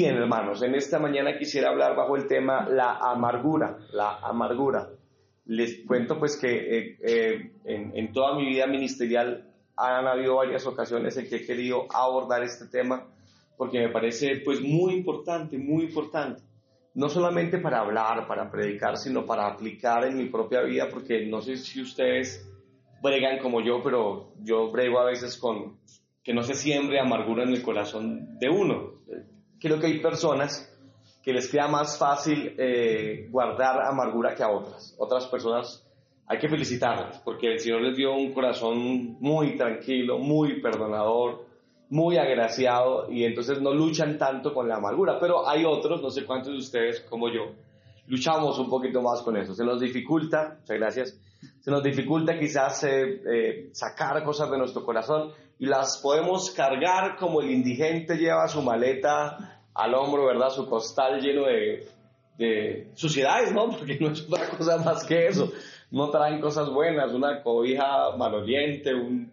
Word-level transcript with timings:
Bien, 0.00 0.14
hermanos, 0.14 0.62
en 0.62 0.76
esta 0.76 1.00
mañana 1.00 1.36
quisiera 1.36 1.70
hablar 1.70 1.96
bajo 1.96 2.14
el 2.14 2.28
tema 2.28 2.68
la 2.68 2.98
amargura, 2.98 3.78
la 3.90 4.18
amargura. 4.18 4.90
Les 5.46 5.84
cuento 5.84 6.20
pues 6.20 6.36
que 6.36 6.50
eh, 6.50 6.98
eh, 7.02 7.50
en, 7.64 7.90
en, 7.96 8.12
toda 8.12 8.36
mi 8.36 8.46
vida 8.46 8.68
ministerial 8.68 9.52
han 9.76 10.06
habido 10.06 10.36
varias 10.36 10.64
ocasiones 10.68 11.16
en 11.16 11.28
que 11.28 11.34
he 11.34 11.44
querido 11.44 11.88
abordar 11.92 12.44
este 12.44 12.66
tema 12.66 13.08
porque 13.56 13.80
me 13.80 13.88
parece 13.88 14.40
pues 14.44 14.60
muy 14.60 14.94
importante, 14.94 15.58
muy 15.58 15.86
importante. 15.86 16.42
No 16.94 17.08
solamente 17.08 17.58
para 17.58 17.80
hablar, 17.80 18.28
para 18.28 18.48
predicar, 18.52 18.98
sino 18.98 19.26
para 19.26 19.48
aplicar 19.48 20.04
en 20.04 20.16
mi 20.16 20.26
propia 20.26 20.60
vida, 20.60 20.86
porque 20.88 21.26
no 21.26 21.40
sé 21.42 21.56
si 21.56 21.82
ustedes 21.82 22.48
bregan 23.02 23.40
como 23.40 23.60
yo, 23.62 23.82
pero 23.82 24.32
yo 24.44 24.70
brego 24.70 25.00
a 25.00 25.06
veces 25.06 25.36
con 25.36 25.80
que 26.22 26.32
no 26.32 26.44
se 26.44 26.54
siembre 26.54 27.00
amargura 27.00 27.42
en 27.42 27.48
el 27.48 27.62
corazón 27.62 28.38
de 28.38 28.48
uno 28.48 28.98
creo 29.60 29.78
que 29.78 29.86
hay 29.86 30.00
personas 30.00 30.72
que 31.22 31.32
les 31.32 31.50
queda 31.50 31.68
más 31.68 31.98
fácil 31.98 32.54
eh, 32.58 33.28
guardar 33.30 33.82
amargura 33.82 34.34
que 34.34 34.42
a 34.42 34.50
otras. 34.50 34.94
Otras 34.98 35.26
personas 35.26 35.84
hay 36.26 36.38
que 36.38 36.48
felicitarlas 36.48 37.20
porque 37.24 37.52
el 37.52 37.58
Señor 37.58 37.82
les 37.82 37.96
dio 37.96 38.14
un 38.14 38.32
corazón 38.32 39.16
muy 39.20 39.56
tranquilo, 39.56 40.18
muy 40.18 40.60
perdonador, 40.60 41.46
muy 41.90 42.18
agraciado 42.18 43.10
y 43.10 43.24
entonces 43.24 43.60
no 43.60 43.72
luchan 43.72 44.18
tanto 44.18 44.52
con 44.52 44.68
la 44.68 44.76
amargura. 44.76 45.18
Pero 45.18 45.48
hay 45.48 45.64
otros, 45.64 46.02
no 46.02 46.10
sé 46.10 46.24
cuántos 46.24 46.52
de 46.52 46.58
ustedes 46.58 47.00
como 47.02 47.28
yo, 47.28 47.52
luchamos 48.06 48.58
un 48.58 48.68
poquito 48.68 49.02
más 49.02 49.22
con 49.22 49.36
eso. 49.36 49.54
Se 49.54 49.64
nos 49.64 49.80
dificulta, 49.80 50.58
muchas 50.60 50.76
gracias, 50.78 51.20
se 51.60 51.70
nos 51.70 51.82
dificulta 51.82 52.38
quizás 52.38 52.84
eh, 52.84 53.22
eh, 53.30 53.68
sacar 53.72 54.22
cosas 54.24 54.50
de 54.50 54.58
nuestro 54.58 54.84
corazón 54.84 55.32
y 55.58 55.66
las 55.66 55.98
podemos 55.98 56.50
cargar 56.50 57.16
como 57.16 57.40
el 57.40 57.50
indigente 57.50 58.16
lleva 58.16 58.48
su 58.48 58.62
maleta 58.62 59.60
al 59.74 59.94
hombro, 59.94 60.26
¿verdad? 60.26 60.50
Su 60.50 60.68
costal 60.68 61.20
lleno 61.20 61.46
de, 61.46 61.86
de 62.36 62.88
suciedades, 62.94 63.52
¿no? 63.52 63.70
Porque 63.78 63.98
no 64.00 64.10
es 64.10 64.22
otra 64.22 64.48
cosa 64.56 64.78
más 64.78 65.04
que 65.04 65.26
eso. 65.26 65.50
No 65.90 66.10
traen 66.10 66.40
cosas 66.40 66.70
buenas, 66.70 67.12
una 67.12 67.42
cobija 67.42 68.16
maloliente, 68.16 68.94
un, 68.94 69.32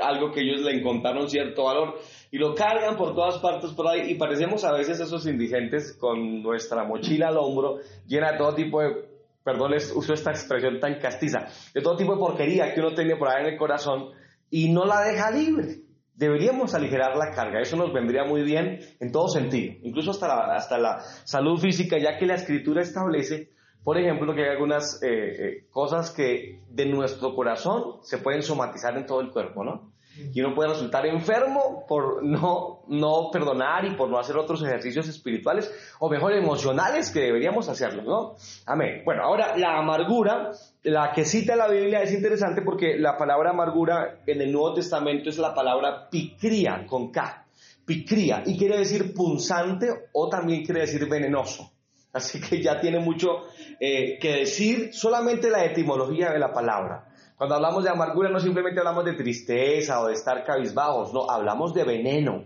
algo 0.00 0.30
que 0.30 0.40
ellos 0.40 0.60
le 0.60 0.78
encontraron 0.78 1.28
cierto 1.28 1.64
valor 1.64 1.98
y 2.30 2.38
lo 2.38 2.54
cargan 2.54 2.96
por 2.96 3.14
todas 3.14 3.38
partes 3.38 3.72
por 3.72 3.88
ahí 3.88 4.10
y 4.10 4.14
parecemos 4.14 4.64
a 4.64 4.72
veces 4.72 5.00
esos 5.00 5.26
indigentes 5.26 5.96
con 5.98 6.42
nuestra 6.42 6.84
mochila 6.84 7.28
al 7.28 7.38
hombro 7.38 7.78
llena 8.06 8.32
de 8.32 8.38
todo 8.38 8.54
tipo 8.54 8.80
de, 8.80 9.04
perdón, 9.42 9.74
uso 9.74 10.12
esta 10.12 10.30
expresión 10.30 10.78
tan 10.78 10.98
castiza, 10.98 11.46
de 11.74 11.80
todo 11.80 11.96
tipo 11.96 12.14
de 12.14 12.20
porquería 12.20 12.72
que 12.72 12.80
uno 12.80 12.94
tiene 12.94 13.16
por 13.16 13.28
ahí 13.28 13.44
en 13.44 13.52
el 13.52 13.58
corazón 13.58 14.10
y 14.50 14.72
no 14.72 14.84
la 14.84 15.02
deja 15.02 15.30
libre. 15.30 15.82
Deberíamos 16.14 16.74
aligerar 16.74 17.16
la 17.16 17.30
carga, 17.30 17.60
eso 17.60 17.76
nos 17.76 17.92
vendría 17.92 18.24
muy 18.24 18.42
bien 18.42 18.80
en 18.98 19.12
todo 19.12 19.28
sentido, 19.28 19.74
incluso 19.82 20.10
hasta 20.10 20.26
la, 20.26 20.56
hasta 20.56 20.76
la 20.78 21.00
salud 21.00 21.60
física, 21.60 21.96
ya 21.96 22.18
que 22.18 22.26
la 22.26 22.34
escritura 22.34 22.82
establece, 22.82 23.52
por 23.84 23.98
ejemplo, 23.98 24.34
que 24.34 24.42
hay 24.42 24.50
algunas 24.50 25.00
eh, 25.02 25.08
eh, 25.08 25.66
cosas 25.70 26.10
que 26.10 26.60
de 26.68 26.86
nuestro 26.86 27.34
corazón 27.34 28.00
se 28.02 28.18
pueden 28.18 28.42
somatizar 28.42 28.96
en 28.96 29.06
todo 29.06 29.20
el 29.20 29.30
cuerpo, 29.30 29.62
¿no? 29.62 29.92
Y 30.32 30.40
uno 30.40 30.54
puede 30.54 30.70
resultar 30.70 31.06
enfermo 31.06 31.84
por 31.88 32.22
no, 32.24 32.82
no 32.88 33.30
perdonar 33.32 33.84
y 33.84 33.94
por 33.94 34.08
no 34.08 34.18
hacer 34.18 34.36
otros 34.36 34.62
ejercicios 34.62 35.08
espirituales 35.08 35.72
o 36.00 36.08
mejor 36.08 36.32
emocionales 36.32 37.10
que 37.10 37.20
deberíamos 37.20 37.68
hacerlo, 37.68 38.02
¿no? 38.02 38.36
Amén. 38.66 39.02
Bueno, 39.04 39.22
ahora 39.22 39.56
la 39.56 39.78
amargura, 39.78 40.50
la 40.82 41.12
que 41.12 41.24
cita 41.24 41.56
la 41.56 41.68
Biblia 41.68 42.02
es 42.02 42.12
interesante 42.12 42.62
porque 42.62 42.98
la 42.98 43.16
palabra 43.16 43.50
amargura 43.50 44.20
en 44.26 44.40
el 44.40 44.52
Nuevo 44.52 44.74
Testamento 44.74 45.30
es 45.30 45.38
la 45.38 45.54
palabra 45.54 46.08
picría 46.10 46.84
con 46.86 47.10
K, 47.10 47.46
picría, 47.84 48.42
y 48.44 48.58
quiere 48.58 48.78
decir 48.78 49.14
punzante 49.14 49.88
o 50.12 50.28
también 50.28 50.64
quiere 50.64 50.80
decir 50.80 51.08
venenoso. 51.08 51.72
Así 52.12 52.40
que 52.40 52.62
ya 52.62 52.80
tiene 52.80 52.98
mucho 52.98 53.44
eh, 53.78 54.18
que 54.18 54.36
decir 54.38 54.90
solamente 54.92 55.50
la 55.50 55.64
etimología 55.64 56.30
de 56.30 56.38
la 56.38 56.52
palabra. 56.52 57.04
Cuando 57.38 57.54
hablamos 57.54 57.84
de 57.84 57.90
amargura 57.90 58.28
no 58.30 58.40
simplemente 58.40 58.80
hablamos 58.80 59.04
de 59.04 59.14
tristeza 59.14 60.00
o 60.00 60.08
de 60.08 60.14
estar 60.14 60.44
cabizbajos, 60.44 61.14
no, 61.14 61.30
hablamos 61.30 61.72
de 61.72 61.84
veneno. 61.84 62.44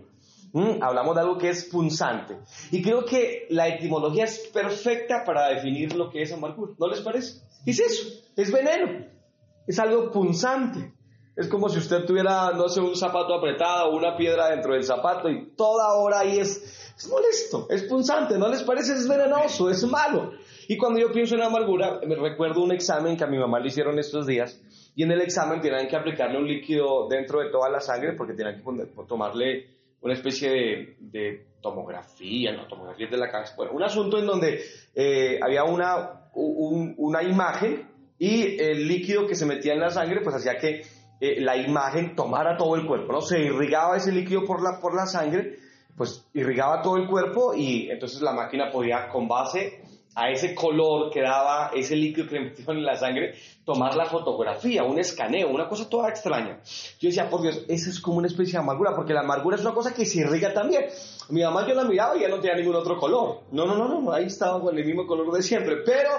Hablamos 0.81 1.15
de 1.15 1.21
algo 1.21 1.37
que 1.39 1.49
es 1.49 1.65
punzante. 1.65 2.37
Y 2.69 2.83
creo 2.83 3.03
que 3.03 3.47
la 3.49 3.67
etimología 3.67 4.25
es 4.25 4.37
perfecta 4.53 5.23
para 5.25 5.47
definir 5.47 5.95
lo 5.95 6.11
que 6.11 6.21
es 6.21 6.31
amargura. 6.31 6.73
¿No 6.77 6.87
les 6.87 7.01
parece? 7.01 7.41
Es 7.65 7.79
eso, 7.79 8.07
es 8.35 8.51
veneno. 8.51 9.07
Es 9.65 9.79
algo 9.79 10.11
punzante. 10.11 10.93
Es 11.35 11.47
como 11.47 11.69
si 11.69 11.79
usted 11.79 12.05
tuviera, 12.05 12.51
no 12.51 12.69
sé, 12.69 12.79
un 12.79 12.95
zapato 12.95 13.33
apretado 13.33 13.89
o 13.89 13.97
una 13.97 14.15
piedra 14.15 14.49
dentro 14.49 14.73
del 14.73 14.83
zapato 14.83 15.27
y 15.27 15.55
toda 15.55 15.93
hora 15.95 16.19
ahí 16.19 16.37
es, 16.37 16.93
es 16.95 17.07
molesto, 17.09 17.65
es 17.71 17.81
punzante, 17.83 18.37
¿no 18.37 18.47
les 18.49 18.61
parece? 18.61 18.93
Es 18.93 19.07
venenoso, 19.07 19.71
es 19.71 19.83
malo. 19.85 20.33
Y 20.67 20.77
cuando 20.77 20.99
yo 20.99 21.11
pienso 21.11 21.35
en 21.35 21.41
amargura, 21.41 21.99
me 22.05 22.15
recuerdo 22.15 22.61
un 22.61 22.71
examen 22.71 23.17
que 23.17 23.23
a 23.23 23.27
mi 23.27 23.37
mamá 23.37 23.59
le 23.59 23.67
hicieron 23.67 23.99
estos 23.99 24.27
días 24.27 24.61
y 24.95 25.03
en 25.03 25.11
el 25.11 25.21
examen 25.21 25.61
tenían 25.61 25.87
que 25.87 25.95
aplicarle 25.95 26.37
un 26.37 26.47
líquido 26.47 27.07
dentro 27.09 27.39
de 27.39 27.49
toda 27.49 27.69
la 27.69 27.79
sangre 27.79 28.13
porque 28.13 28.33
tenían 28.33 28.61
que 28.61 28.85
tomarle 29.07 29.67
una 30.01 30.13
especie 30.13 30.95
de, 30.99 31.47
tomografía, 31.61 32.51
no, 32.51 32.67
tomografía 32.67 33.07
de 33.07 33.17
la 33.17 33.31
cabeza, 33.31 33.53
bueno, 33.55 33.71
un 33.71 33.83
asunto 33.83 34.19
en 34.19 34.25
donde 34.25 34.59
eh, 34.93 35.39
había 35.41 35.63
una, 35.63 36.29
una 36.33 37.23
imagen 37.23 37.87
y 38.19 38.61
el 38.61 38.85
líquido 38.85 39.25
que 39.27 39.35
se 39.35 39.45
metía 39.45 39.73
en 39.73 39.79
la 39.79 39.89
sangre 39.89 40.19
pues 40.21 40.35
hacía 40.35 40.57
que 40.57 40.81
eh, 41.21 41.39
la 41.39 41.55
imagen 41.55 42.17
tomara 42.17 42.57
todo 42.57 42.75
el 42.75 42.85
cuerpo, 42.85 43.13
¿no? 43.13 43.21
Se 43.21 43.39
irrigaba 43.39 43.95
ese 43.95 44.11
líquido 44.11 44.43
por 44.43 44.61
la, 44.61 44.81
por 44.81 44.93
la 44.93 45.05
sangre, 45.05 45.57
pues 45.95 46.27
irrigaba 46.33 46.81
todo 46.81 46.97
el 46.97 47.07
cuerpo 47.07 47.53
y 47.55 47.89
entonces 47.89 48.21
la 48.21 48.33
máquina 48.33 48.69
podía 48.69 49.07
con 49.07 49.29
base 49.29 49.82
a 50.15 50.29
ese 50.29 50.53
color 50.53 51.11
que 51.11 51.21
daba 51.21 51.71
ese 51.73 51.95
líquido 51.95 52.27
que 52.27 52.39
le 52.39 52.53
en 52.67 52.83
la 52.83 52.95
sangre, 52.95 53.35
tomar 53.65 53.95
la 53.95 54.05
fotografía, 54.05 54.83
un 54.83 54.99
escaneo, 54.99 55.49
una 55.49 55.67
cosa 55.67 55.89
toda 55.89 56.09
extraña. 56.09 56.59
Yo 56.99 57.09
decía, 57.09 57.29
por 57.29 57.41
Dios, 57.41 57.61
eso 57.67 57.89
es 57.89 57.99
como 57.99 58.17
una 58.17 58.27
especie 58.27 58.53
de 58.53 58.59
amargura, 58.59 58.95
porque 58.95 59.13
la 59.13 59.21
amargura 59.21 59.55
es 59.55 59.61
una 59.61 59.73
cosa 59.73 59.93
que 59.93 60.05
se 60.05 60.19
irriga 60.19 60.53
también. 60.53 60.85
Mi 61.29 61.41
mamá 61.41 61.67
yo 61.67 61.73
la 61.73 61.83
miraba 61.85 62.15
y 62.17 62.21
ya 62.21 62.27
no 62.27 62.39
tenía 62.39 62.57
ningún 62.57 62.75
otro 62.75 62.97
color. 62.97 63.41
No, 63.51 63.65
no, 63.65 63.75
no, 63.75 64.01
no, 64.01 64.11
ahí 64.11 64.25
estaba 64.25 64.61
con 64.61 64.77
el 64.77 64.85
mismo 64.85 65.07
color 65.07 65.31
de 65.31 65.41
siempre. 65.41 65.77
Pero 65.85 66.09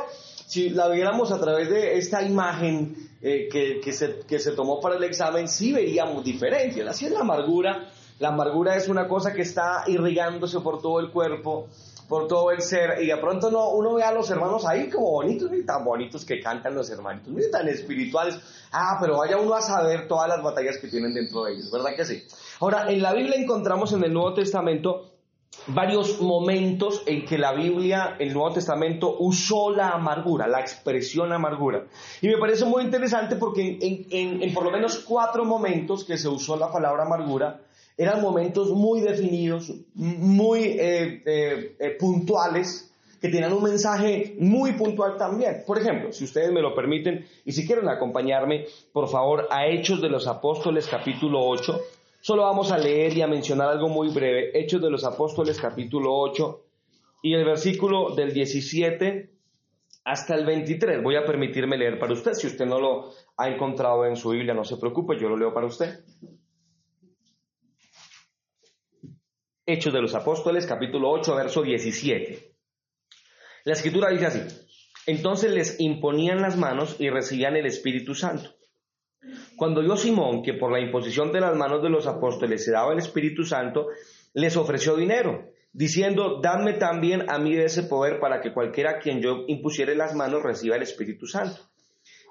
si 0.47 0.71
la 0.71 0.89
viéramos 0.89 1.31
a 1.31 1.41
través 1.41 1.71
de 1.71 1.97
esta 1.97 2.23
imagen 2.23 2.97
eh, 3.23 3.49
que, 3.51 3.81
que, 3.81 3.93
se, 3.93 4.21
que 4.27 4.39
se 4.39 4.53
tomó 4.53 4.81
para 4.81 4.97
el 4.97 5.05
examen, 5.05 5.49
sí 5.49 5.73
veríamos 5.73 6.25
diferencias. 6.25 6.89
Así 6.89 7.07
es 7.07 7.13
la 7.13 7.21
amargura. 7.21 7.91
La 8.19 8.29
amargura 8.29 8.77
es 8.77 8.89
una 8.89 9.07
cosa 9.07 9.33
que 9.33 9.43
está 9.43 9.85
irrigándose 9.87 10.61
por 10.61 10.81
todo 10.81 11.01
el 11.01 11.11
cuerpo 11.11 11.69
por 12.09 12.29
todo 12.29 12.51
el 12.51 12.61
ser, 12.61 13.03
y 13.03 13.07
de 13.07 13.17
pronto 13.17 13.51
no, 13.51 13.71
uno 13.71 13.95
ve 13.95 14.03
a 14.03 14.13
los 14.13 14.29
hermanos 14.31 14.67
ahí 14.67 14.91
como 14.91 15.11
bonitos, 15.11 15.51
ni 15.51 15.63
tan 15.63 15.85
bonitos 15.85 16.25
que 16.25 16.41
cantan 16.41 16.75
los 16.75 16.91
hermanitos, 16.91 17.33
ni 17.33 17.51
tan 17.51 17.69
espirituales, 17.69 18.39
ah, 18.73 18.99
pero 19.01 19.19
vaya 19.19 19.39
uno 19.39 19.55
a 19.55 19.63
saber 19.63 20.07
todas 20.07 20.29
las 20.29 20.43
batallas 20.43 20.79
que 20.79 20.89
tienen 20.89 21.15
dentro 21.15 21.45
de 21.45 21.55
ellos, 21.55 21.71
¿verdad 21.71 21.97
que 21.97 22.05
sí? 22.05 22.23
Ahora, 22.61 22.91
en 22.91 23.03
la 23.03 23.13
Biblia 23.13 23.37
encontramos 23.37 23.93
en 23.93 24.05
el 24.05 24.13
Nuevo 24.13 24.35
Testamento 24.35 25.11
varios 25.67 26.21
momentos 26.21 27.03
en 27.07 27.25
que 27.25 27.39
la 27.39 27.53
Biblia, 27.53 28.17
el 28.19 28.33
Nuevo 28.33 28.53
Testamento, 28.53 29.17
usó 29.19 29.71
la 29.71 29.91
amargura, 29.91 30.47
la 30.47 30.61
expresión 30.61 31.33
amargura. 31.33 31.87
Y 32.21 32.29
me 32.29 32.39
parece 32.39 32.65
muy 32.65 32.83
interesante 32.83 33.37
porque 33.37 33.79
en, 33.81 34.43
en 34.43 34.53
por 34.53 34.65
lo 34.65 34.71
menos 34.71 34.99
cuatro 34.99 35.45
momentos 35.45 36.05
que 36.05 36.19
se 36.19 36.29
usó 36.29 36.57
la 36.57 36.71
palabra 36.71 37.05
amargura, 37.05 37.61
eran 37.97 38.21
momentos 38.21 38.71
muy 38.71 39.01
definidos, 39.01 39.73
muy 39.95 40.61
eh, 40.63 41.23
eh, 41.25 41.77
eh, 41.79 41.91
puntuales, 41.99 42.91
que 43.21 43.29
tenían 43.29 43.53
un 43.55 43.63
mensaje 43.63 44.37
muy 44.39 44.73
puntual 44.73 45.17
también. 45.17 45.63
Por 45.67 45.79
ejemplo, 45.79 46.13
si 46.13 46.25
ustedes 46.25 46.53
me 46.53 46.61
lo 46.61 46.75
permiten 46.75 47.25
y 47.45 47.53
si 47.53 47.67
quieren 47.67 47.89
acompañarme, 47.89 48.67
por 48.93 49.09
favor, 49.09 49.49
a 49.51 49.67
Hechos 49.67 50.03
de 50.03 50.11
los 50.11 50.27
Apóstoles 50.27 50.87
capítulo 50.87 51.41
8. 51.43 51.81
Solo 52.21 52.43
vamos 52.43 52.71
a 52.71 52.79
leer 52.79 53.17
y 53.17 53.23
a 53.23 53.27
mencionar 53.27 53.69
algo 53.69 53.89
muy 53.89 54.09
breve. 54.09 54.51
Hechos 54.59 54.83
de 54.83 54.91
los 54.91 55.05
Apóstoles 55.05 55.59
capítulo 55.59 56.15
8 56.15 56.61
y 57.23 57.33
el 57.33 57.47
versículo 57.47 58.15
del 58.15 58.35
17 58.35 59.31
hasta 60.05 60.35
el 60.35 60.45
23. 60.45 61.03
Voy 61.03 61.17
a 61.17 61.25
permitirme 61.25 61.79
leer 61.79 61.99
para 61.99 62.13
usted. 62.13 62.35
Si 62.35 62.47
usted 62.47 62.67
no 62.67 62.79
lo 62.79 63.11
ha 63.39 63.49
encontrado 63.49 64.05
en 64.05 64.17
su 64.17 64.31
Biblia, 64.31 64.53
no 64.53 64.65
se 64.65 64.77
preocupe, 64.77 65.19
yo 65.19 65.31
lo 65.31 65.37
leo 65.39 65.55
para 65.55 65.67
usted. 65.67 66.01
Hechos 69.67 69.95
de 69.95 70.03
los 70.03 70.15
Apóstoles, 70.15 70.67
capítulo 70.67 71.11
8, 71.11 71.37
verso 71.37 71.63
17. 71.63 72.53
La 73.65 73.73
escritura 73.73 74.11
dice 74.11 74.27
así, 74.27 74.41
entonces 75.07 75.53
les 75.53 75.81
imponían 75.81 76.43
las 76.43 76.59
manos 76.59 76.97
y 76.99 77.09
recibían 77.09 77.57
el 77.57 77.65
Espíritu 77.65 78.15
Santo. 78.15 78.51
Cuando 79.57 79.83
yo 79.83 79.97
Simón, 79.97 80.43
que 80.43 80.53
por 80.53 80.71
la 80.71 80.81
imposición 80.81 81.33
de 81.33 81.41
las 81.41 81.57
manos 81.57 81.83
de 81.83 81.89
los 81.89 82.07
apóstoles 82.07 82.63
se 82.63 82.73
daba 82.73 82.93
el 82.93 82.99
Espíritu 82.99 83.45
Santo, 83.45 83.87
les 84.35 84.55
ofreció 84.59 84.97
dinero, 84.97 85.49
diciendo, 85.73 86.41
dadme 86.43 86.75
también 86.75 87.31
a 87.31 87.39
mí 87.39 87.57
ese 87.57 87.85
poder 87.85 88.21
para 88.21 88.43
que 88.43 88.53
cualquiera 88.53 88.91
a 88.91 88.99
quien 88.99 89.23
yo 89.23 89.45
impusiere 89.47 89.95
las 89.95 90.15
manos 90.15 90.43
reciba 90.43 90.77
el 90.77 90.83
Espíritu 90.83 91.27
Santo. 91.27 91.63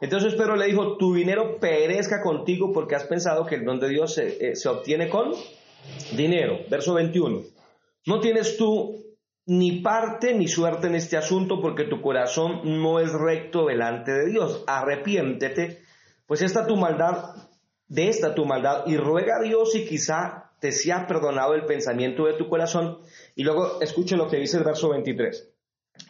Entonces 0.02 0.36
Pedro 0.36 0.56
le 0.56 0.68
dijo, 0.68 0.98
tu 0.98 1.16
dinero 1.16 1.58
perezca 1.60 2.22
contigo 2.22 2.72
porque 2.72 2.94
has 2.94 3.06
pensado 3.06 3.48
que 3.48 3.56
el 3.56 3.66
don 3.66 3.80
de 3.80 3.90
Dios 3.90 4.14
se, 4.14 4.52
eh, 4.52 4.56
se 4.56 4.70
obtiene 4.70 5.10
con 5.10 5.34
dinero. 6.16 6.60
Verso 6.70 6.94
21. 6.94 7.42
No 8.06 8.20
tienes 8.20 8.58
tú 8.58 9.04
ni 9.46 9.82
parte 9.82 10.34
ni 10.34 10.48
suerte 10.48 10.88
en 10.88 10.96
este 10.96 11.18
asunto 11.18 11.62
porque 11.62 11.86
tu 11.86 12.02
corazón 12.02 12.62
no 12.64 13.00
es 13.00 13.12
recto 13.12 13.66
delante 13.66 14.12
de 14.12 14.30
Dios. 14.30 14.64
Arrepiéntete, 14.68 15.82
pues 16.26 16.42
esta 16.42 16.66
tu 16.66 16.76
maldad, 16.78 17.36
de 17.88 18.08
esta 18.08 18.34
tu 18.34 18.46
maldad, 18.46 18.84
y 18.88 18.98
ruega 18.98 19.38
a 19.38 19.44
Dios 19.44 19.76
y 19.76 19.86
quizá 19.86 20.52
te 20.60 20.72
sea 20.72 21.08
perdonado 21.08 21.56
el 21.56 21.66
pensamiento 21.66 22.26
de 22.26 22.34
tu 22.34 22.48
corazón. 22.48 23.00
Y 23.36 23.44
luego 23.44 23.82
escuche 23.82 24.16
lo 24.16 24.30
que 24.30 24.38
dice 24.38 24.58
el 24.58 24.64
verso 24.64 24.90
23. 24.90 25.50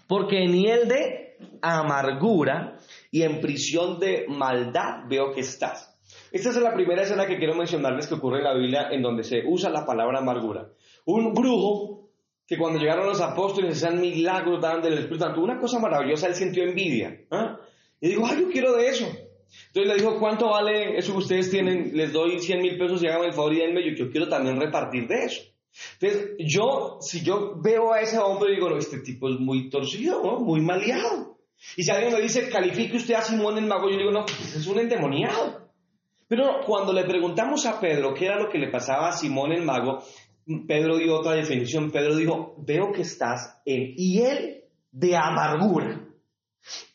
Porque 0.07 0.43
en 0.43 0.53
el 0.65 0.87
de 0.87 1.37
amargura 1.61 2.77
y 3.09 3.23
en 3.23 3.41
prisión 3.41 3.99
de 3.99 4.25
maldad 4.29 5.07
veo 5.07 5.33
que 5.33 5.41
estás. 5.41 5.92
Esta 6.33 6.49
es 6.49 6.55
la 6.55 6.73
primera 6.73 7.03
escena 7.03 7.27
que 7.27 7.37
quiero 7.37 7.53
mencionarles 7.53 8.07
que 8.07 8.15
ocurre 8.15 8.39
en 8.39 8.45
la 8.45 8.55
Biblia 8.55 8.87
en 8.89 9.03
donde 9.03 9.23
se 9.23 9.43
usa 9.45 9.69
la 9.69 9.85
palabra 9.85 10.17
amargura. 10.17 10.67
Un 11.05 11.31
brujo 11.31 12.09
que 12.47 12.57
cuando 12.57 12.79
llegaron 12.79 13.05
los 13.05 13.21
apóstoles 13.21 13.77
hacían 13.77 14.01
milagros, 14.01 14.59
daban 14.59 14.81
del 14.81 14.93
Espíritu 14.93 15.23
Santo, 15.23 15.41
una 15.41 15.59
cosa 15.59 15.77
maravillosa, 15.77 16.25
él 16.25 16.33
sintió 16.33 16.63
envidia. 16.63 17.21
¿ah? 17.29 17.59
Y 18.01 18.07
dijo, 18.09 18.25
ay, 18.25 18.41
yo 18.41 18.49
quiero 18.49 18.75
de 18.75 18.87
eso. 18.87 19.05
Entonces 19.67 19.93
le 19.93 19.93
dijo, 19.93 20.19
¿cuánto 20.19 20.49
vale 20.49 20.97
eso 20.97 21.11
que 21.11 21.19
ustedes 21.19 21.51
tienen? 21.51 21.91
Les 21.93 22.11
doy 22.11 22.39
100 22.39 22.61
mil 22.63 22.79
pesos 22.79 23.03
y 23.03 23.07
háganme 23.07 23.27
el 23.27 23.33
favor 23.33 23.53
y 23.53 23.59
denme, 23.59 23.85
yo, 23.85 23.95
yo 23.95 24.09
quiero 24.09 24.27
también 24.27 24.59
repartir 24.59 25.07
de 25.07 25.25
eso. 25.25 25.43
Entonces, 25.99 26.31
yo, 26.39 26.97
si 26.99 27.23
yo 27.23 27.61
veo 27.61 27.93
a 27.93 28.01
ese 28.01 28.17
hombre, 28.17 28.55
digo, 28.55 28.71
no, 28.71 28.77
este 28.79 29.01
tipo 29.01 29.29
es 29.29 29.39
muy 29.39 29.69
torcido, 29.69 30.23
¿no? 30.23 30.39
muy 30.39 30.61
maleado. 30.61 31.37
Y 31.77 31.83
si 31.83 31.91
alguien 31.91 32.11
me 32.11 32.21
dice, 32.21 32.49
califique 32.49 32.97
usted 32.97 33.13
a 33.13 33.21
Simón 33.21 33.59
el 33.59 33.67
mago, 33.67 33.87
yo 33.87 33.97
digo, 33.97 34.11
no, 34.11 34.25
pues 34.25 34.55
es 34.55 34.65
un 34.65 34.79
endemoniado. 34.79 35.63
Pero 36.35 36.61
cuando 36.65 36.91
le 36.93 37.03
preguntamos 37.03 37.63
a 37.67 37.79
Pedro 37.79 38.11
qué 38.11 38.25
era 38.25 38.39
lo 38.39 38.49
que 38.49 38.57
le 38.57 38.71
pasaba 38.71 39.09
a 39.09 39.11
Simón 39.11 39.51
el 39.51 39.61
mago, 39.61 40.01
Pedro 40.67 40.97
dio 40.97 41.19
otra 41.19 41.33
definición. 41.33 41.91
Pedro 41.91 42.15
dijo, 42.15 42.55
veo 42.57 42.91
que 42.91 43.03
estás 43.03 43.61
en 43.65 43.93
hiel 43.93 44.63
de 44.91 45.15
amargura. 45.15 46.07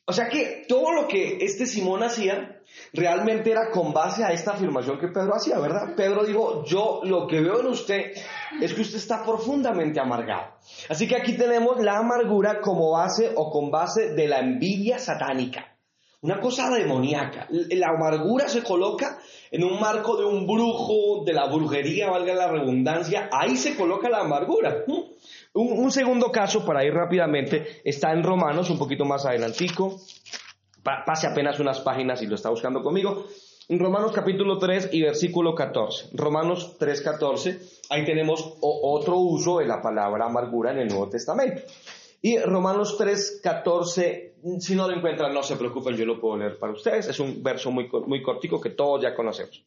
O 0.07 0.13
sea 0.13 0.29
que 0.29 0.65
todo 0.67 0.91
lo 0.91 1.07
que 1.07 1.39
este 1.41 1.67
Simón 1.67 2.03
hacía 2.03 2.63
realmente 2.93 3.53
era 3.53 3.71
con 3.71 3.93
base 3.93 4.25
a 4.25 4.33
esta 4.33 4.55
afirmación 4.55 4.99
que 4.99 5.07
Pedro 5.07 5.37
hacía, 5.37 5.61
¿verdad? 5.61 5.95
Pedro 5.97 6.25
dijo, 6.25 6.65
yo 6.65 7.03
lo 7.05 7.29
que 7.29 7.41
veo 7.41 7.61
en 7.61 7.69
usted 7.69 8.15
es 8.61 8.75
que 8.75 8.81
usted 8.81 8.99
está 8.99 9.23
profundamente 9.25 10.01
amargado. 10.01 10.55
Así 10.89 11.07
que 11.07 11.15
aquí 11.15 11.37
tenemos 11.37 11.81
la 11.81 11.99
amargura 11.99 12.61
como 12.61 12.91
base 12.91 13.31
o 13.37 13.53
con 13.53 13.71
base 13.71 14.15
de 14.15 14.27
la 14.27 14.41
envidia 14.41 14.99
satánica. 14.99 15.78
Una 16.21 16.41
cosa 16.41 16.69
demoníaca. 16.71 17.47
La 17.51 17.91
amargura 17.91 18.49
se 18.49 18.65
coloca 18.65 19.19
en 19.53 19.63
un 19.63 19.79
marco 19.79 20.17
de 20.17 20.25
un 20.25 20.49
brujo, 20.49 21.23
de 21.25 21.33
la 21.33 21.47
brujería, 21.47 22.11
valga 22.11 22.35
la 22.35 22.49
redundancia. 22.49 23.29
Ahí 23.31 23.57
se 23.57 23.77
coloca 23.77 24.09
la 24.09 24.21
amargura. 24.21 24.85
Un, 25.55 25.93
segundo 25.93 26.33
caso, 26.33 26.65
para 26.65 26.85
ir 26.85 26.93
rápidamente, 26.93 27.81
está 27.85 28.13
en 28.13 28.25
Romanos, 28.25 28.69
un 28.69 28.79
poquito 28.79 29.05
más 29.05 29.27
adelantico. 29.27 30.01
pase 30.83 31.29
apenas 31.29 31.61
unas 31.61 31.81
páginas 31.81 32.21
y 32.23 32.27
lo 32.27 32.35
está 32.35 32.51
buscando 32.51 32.83
conmigo. 32.83 33.27
En 33.69 33.79
Romanos 33.79 34.13
capítulo 34.13 34.59
3 34.59 34.89
y 34.93 35.03
versículo 35.03 35.55
14. 35.55 36.09
Romanos 36.15 36.79
3, 36.81 37.01
14. 37.01 37.61
Ahí 37.91 38.05
tenemos 38.05 38.55
otro 38.61 39.19
uso 39.19 39.59
de 39.59 39.67
la 39.67 39.81
palabra 39.81 40.27
amargura 40.27 40.73
en 40.73 40.79
el 40.79 40.89
Nuevo 40.89 41.09
Testamento. 41.11 41.63
Y 42.21 42.39
Romanos 42.39 42.97
3, 42.99 43.41
14, 43.43 44.35
si 44.59 44.75
no 44.75 44.89
lo 44.89 44.97
encuentran, 44.97 45.33
no 45.33 45.43
se 45.43 45.57
preocupen, 45.57 45.97
yo 45.97 46.05
lo 46.05 46.21
puedo 46.21 46.37
leer 46.37 46.59
para 46.59 46.73
ustedes. 46.73 47.09
Es 47.09 47.21
un 47.21 47.43
verso 47.43 47.71
muy, 47.71 47.89
muy 48.07 48.23
cortico 48.23 48.61
que 48.61 48.71
todos 48.71 49.03
ya 49.03 49.15
conocemos. 49.15 49.65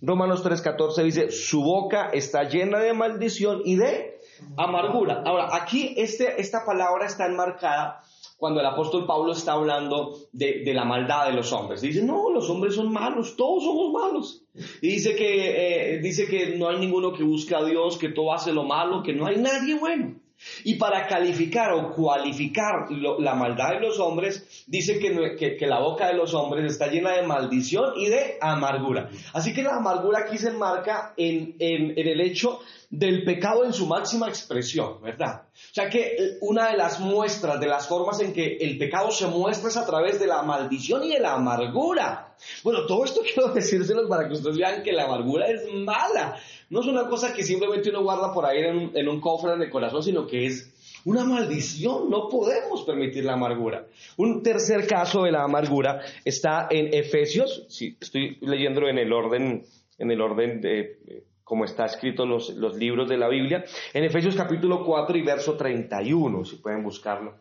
Romanos 0.00 0.42
3, 0.42 0.60
14 0.60 1.04
dice, 1.04 1.30
su 1.30 1.62
boca 1.62 2.10
está 2.12 2.42
llena 2.42 2.80
de 2.80 2.92
maldición 2.92 3.62
y 3.64 3.76
de 3.76 4.20
amargura. 4.56 5.22
Ahora, 5.24 5.50
aquí 5.52 5.94
este, 5.96 6.40
esta 6.40 6.64
palabra 6.66 7.06
está 7.06 7.26
enmarcada 7.26 8.02
cuando 8.42 8.58
el 8.58 8.66
apóstol 8.66 9.06
Pablo 9.06 9.30
está 9.30 9.52
hablando 9.52 10.18
de, 10.32 10.64
la 10.74 10.84
maldad 10.84 11.26
de 11.26 11.32
los 11.32 11.52
hombres. 11.52 11.80
Dice, 11.80 12.02
no, 12.02 12.28
los 12.30 12.50
hombres 12.50 12.74
son 12.74 12.92
malos, 12.92 13.36
todos 13.36 13.62
somos 13.62 13.92
malos. 13.92 14.42
Y 14.80 14.88
dice 14.88 15.14
que, 15.14 15.94
eh, 15.94 15.98
dice 16.00 16.26
que 16.26 16.56
no 16.56 16.68
hay 16.68 16.80
ninguno 16.80 17.12
que 17.12 17.22
busque 17.22 17.54
a 17.54 17.62
Dios, 17.62 17.96
que 17.96 18.08
todo 18.08 18.32
hace 18.32 18.52
lo 18.52 18.64
malo, 18.64 19.04
que 19.04 19.12
no 19.12 19.26
hay 19.26 19.36
nadie 19.36 19.76
bueno. 19.76 20.16
Y 20.64 20.74
para 20.76 21.06
calificar 21.06 21.72
o 21.72 21.90
cualificar 21.92 22.90
la 22.90 23.34
maldad 23.34 23.70
de 23.70 23.80
los 23.80 23.98
hombres, 23.98 24.64
dice 24.66 24.98
que, 24.98 25.66
la 25.66 25.80
boca 25.80 26.08
de 26.08 26.14
los 26.14 26.34
hombres 26.34 26.70
está 26.70 26.88
llena 26.88 27.12
de 27.12 27.22
maldición 27.22 27.92
y 27.96 28.06
de 28.08 28.38
amargura. 28.40 29.10
Así 29.32 29.52
que 29.52 29.62
la 29.62 29.76
amargura 29.76 30.20
aquí 30.20 30.38
se 30.38 30.48
enmarca 30.48 31.14
en, 31.16 31.56
en, 31.58 31.98
en 31.98 32.08
el 32.08 32.20
hecho 32.20 32.60
del 32.92 33.24
pecado 33.24 33.64
en 33.64 33.72
su 33.72 33.86
máxima 33.86 34.28
expresión, 34.28 35.00
¿verdad? 35.00 35.44
O 35.54 35.74
sea 35.74 35.88
que 35.88 36.14
eh, 36.14 36.36
una 36.42 36.70
de 36.70 36.76
las 36.76 37.00
muestras, 37.00 37.58
de 37.58 37.66
las 37.66 37.88
formas 37.88 38.20
en 38.20 38.34
que 38.34 38.58
el 38.60 38.76
pecado 38.76 39.10
se 39.10 39.26
muestra 39.28 39.70
es 39.70 39.78
a 39.78 39.86
través 39.86 40.20
de 40.20 40.26
la 40.26 40.42
maldición 40.42 41.02
y 41.02 41.08
de 41.08 41.18
la 41.18 41.32
amargura. 41.32 42.36
Bueno, 42.62 42.84
todo 42.84 43.06
esto 43.06 43.22
quiero 43.34 43.54
decírselos 43.54 44.10
para 44.10 44.28
que 44.28 44.34
ustedes 44.34 44.58
vean 44.58 44.82
que 44.82 44.92
la 44.92 45.04
amargura 45.04 45.46
es 45.46 45.62
mala. 45.72 46.36
No 46.68 46.80
es 46.80 46.86
una 46.86 47.08
cosa 47.08 47.32
que 47.32 47.42
simplemente 47.42 47.88
uno 47.88 48.02
guarda 48.02 48.30
por 48.34 48.44
ahí 48.44 48.58
en 48.60 49.08
un, 49.08 49.20
cofre 49.22 49.54
en 49.54 49.62
el 49.62 49.70
corazón, 49.70 50.02
sino 50.02 50.26
que 50.26 50.44
es 50.44 50.70
una 51.06 51.24
maldición. 51.24 52.10
No 52.10 52.28
podemos 52.28 52.82
permitir 52.82 53.24
la 53.24 53.32
amargura. 53.32 53.86
Un 54.18 54.42
tercer 54.42 54.86
caso 54.86 55.22
de 55.22 55.32
la 55.32 55.44
amargura 55.44 56.02
está 56.26 56.66
en 56.68 56.92
Efesios. 56.92 57.64
Si 57.70 57.96
estoy 57.98 58.36
leyendo 58.42 58.86
en 58.86 58.98
el 58.98 59.14
orden, 59.14 59.64
en 59.96 60.10
el 60.10 60.20
orden 60.20 60.60
de 60.60 61.24
como 61.44 61.64
está 61.64 61.86
escrito 61.86 62.26
los, 62.26 62.50
los 62.50 62.76
libros 62.76 63.08
de 63.08 63.18
la 63.18 63.28
Biblia. 63.28 63.64
En 63.92 64.04
Efesios 64.04 64.36
capítulo 64.36 64.84
4 64.84 65.16
y 65.16 65.22
verso 65.22 65.56
31, 65.56 66.44
si 66.44 66.56
pueden 66.56 66.82
buscarlo. 66.82 67.40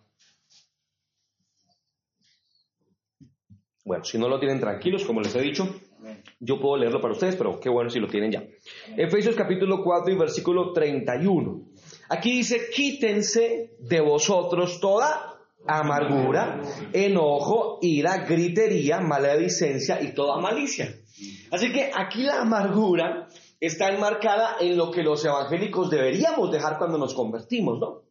Bueno, 3.83 4.03
si 4.03 4.17
no 4.17 4.29
lo 4.29 4.39
tienen 4.39 4.59
tranquilos, 4.59 5.03
como 5.05 5.21
les 5.21 5.35
he 5.35 5.41
dicho, 5.41 5.67
yo 6.39 6.59
puedo 6.59 6.77
leerlo 6.77 7.01
para 7.01 7.13
ustedes, 7.13 7.35
pero 7.35 7.59
qué 7.59 7.69
bueno 7.69 7.89
si 7.89 7.99
lo 7.99 8.07
tienen 8.07 8.31
ya. 8.31 8.43
Efesios 8.95 9.35
capítulo 9.35 9.83
4 9.83 10.13
y 10.13 10.17
versículo 10.17 10.71
31. 10.71 11.63
Aquí 12.09 12.37
dice, 12.37 12.69
quítense 12.73 13.75
de 13.79 14.01
vosotros 14.01 14.79
toda 14.79 15.39
amargura, 15.65 16.61
enojo, 16.93 17.79
ira, 17.81 18.25
gritería, 18.25 18.99
maledicencia 18.99 20.01
y 20.01 20.13
toda 20.13 20.39
malicia. 20.39 21.00
Así 21.51 21.71
que 21.71 21.91
aquí 21.93 22.23
la 22.23 22.41
amargura 22.41 23.27
está 23.59 23.89
enmarcada 23.89 24.57
en 24.59 24.75
lo 24.75 24.91
que 24.91 25.03
los 25.03 25.23
evangélicos 25.23 25.89
deberíamos 25.89 26.51
dejar 26.51 26.77
cuando 26.77 26.97
nos 26.97 27.13
convertimos, 27.13 27.79
¿no? 27.79 28.01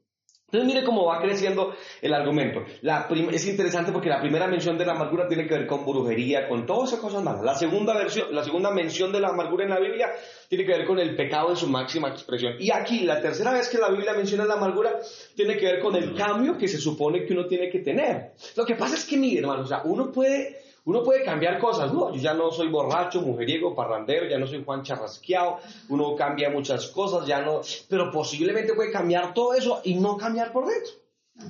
Entonces 0.52 0.75
mire 0.75 0.85
cómo 0.85 1.07
va 1.07 1.21
creciendo 1.21 1.73
el 2.02 2.12
argumento. 2.12 2.64
es 3.33 3.47
interesante 3.47 3.93
porque 3.93 4.09
la 4.09 4.21
primera 4.21 4.49
mención 4.49 4.76
de 4.76 4.85
la 4.85 4.93
amargura 4.93 5.29
tiene 5.29 5.47
que 5.47 5.55
ver 5.55 5.67
con 5.69 5.87
brujería, 5.87 6.49
con 6.49 6.67
todas 6.67 6.88
esas 6.88 7.00
cosas 7.00 7.23
malas. 7.23 7.45
La 7.45 7.55
segunda, 7.55 7.95
versión, 7.95 8.35
la 8.35 8.43
segunda 8.43 8.73
mención 8.73 9.12
de 9.12 9.21
la 9.21 9.29
amargura 9.29 9.62
en 9.62 9.71
la 9.71 9.79
Biblia 9.79 10.09
tiene 10.49 10.64
que 10.64 10.73
ver 10.73 10.87
con 10.88 10.99
el 10.99 11.14
pecado 11.14 11.50
en 11.50 11.57
su 11.57 11.69
máxima 11.69 12.09
expresión. 12.09 12.55
Y 12.59 12.73
aquí, 12.73 13.05
la 13.05 13.21
tercera 13.21 13.52
vez 13.52 13.69
que 13.69 13.79
la 13.79 13.90
Biblia 13.90 14.12
menciona 14.14 14.45
la 14.45 14.55
amargura, 14.55 14.99
tiene 15.37 15.57
que 15.57 15.67
ver 15.67 15.79
con 15.79 15.95
el 15.95 16.14
cambio 16.14 16.59
que 16.59 16.67
se 16.67 16.79
supone 16.79 17.25
que 17.25 17.33
uno 17.33 17.47
tiene 17.47 17.71
que 17.71 17.79
tener. 17.79 18.33
Lo 18.57 18.67
que 18.67 18.75
pasa 18.75 18.97
es 18.97 19.05
que, 19.05 19.17
mire, 19.17 19.43
hermano, 19.43 19.62
o 19.62 19.67
sea, 19.67 19.83
uno 19.85 20.11
puede 20.11 20.57
uno 20.90 21.04
puede 21.04 21.23
cambiar 21.23 21.61
cosas, 21.61 21.94
¿no? 21.94 22.12
Yo 22.12 22.20
ya 22.20 22.35
no 22.35 22.50
soy 22.50 22.66
borracho, 22.66 23.23
mujeriego, 23.23 23.76
parrandero, 23.76 24.26
ya 24.26 24.40
no 24.40 24.47
soy 24.49 24.64
Juan 24.64 24.82
Charrasqueado, 24.82 25.59
uno 25.88 26.16
cambia 26.16 26.50
muchas 26.50 26.88
cosas, 26.88 27.28
ya 27.28 27.42
no, 27.42 27.61
pero 27.88 28.11
posiblemente 28.11 28.75
puede 28.75 28.90
cambiar 28.90 29.32
todo 29.32 29.54
eso 29.54 29.80
y 29.85 29.94
no 29.94 30.16
cambiar 30.16 30.50
por 30.50 30.66
dentro. 30.66 30.94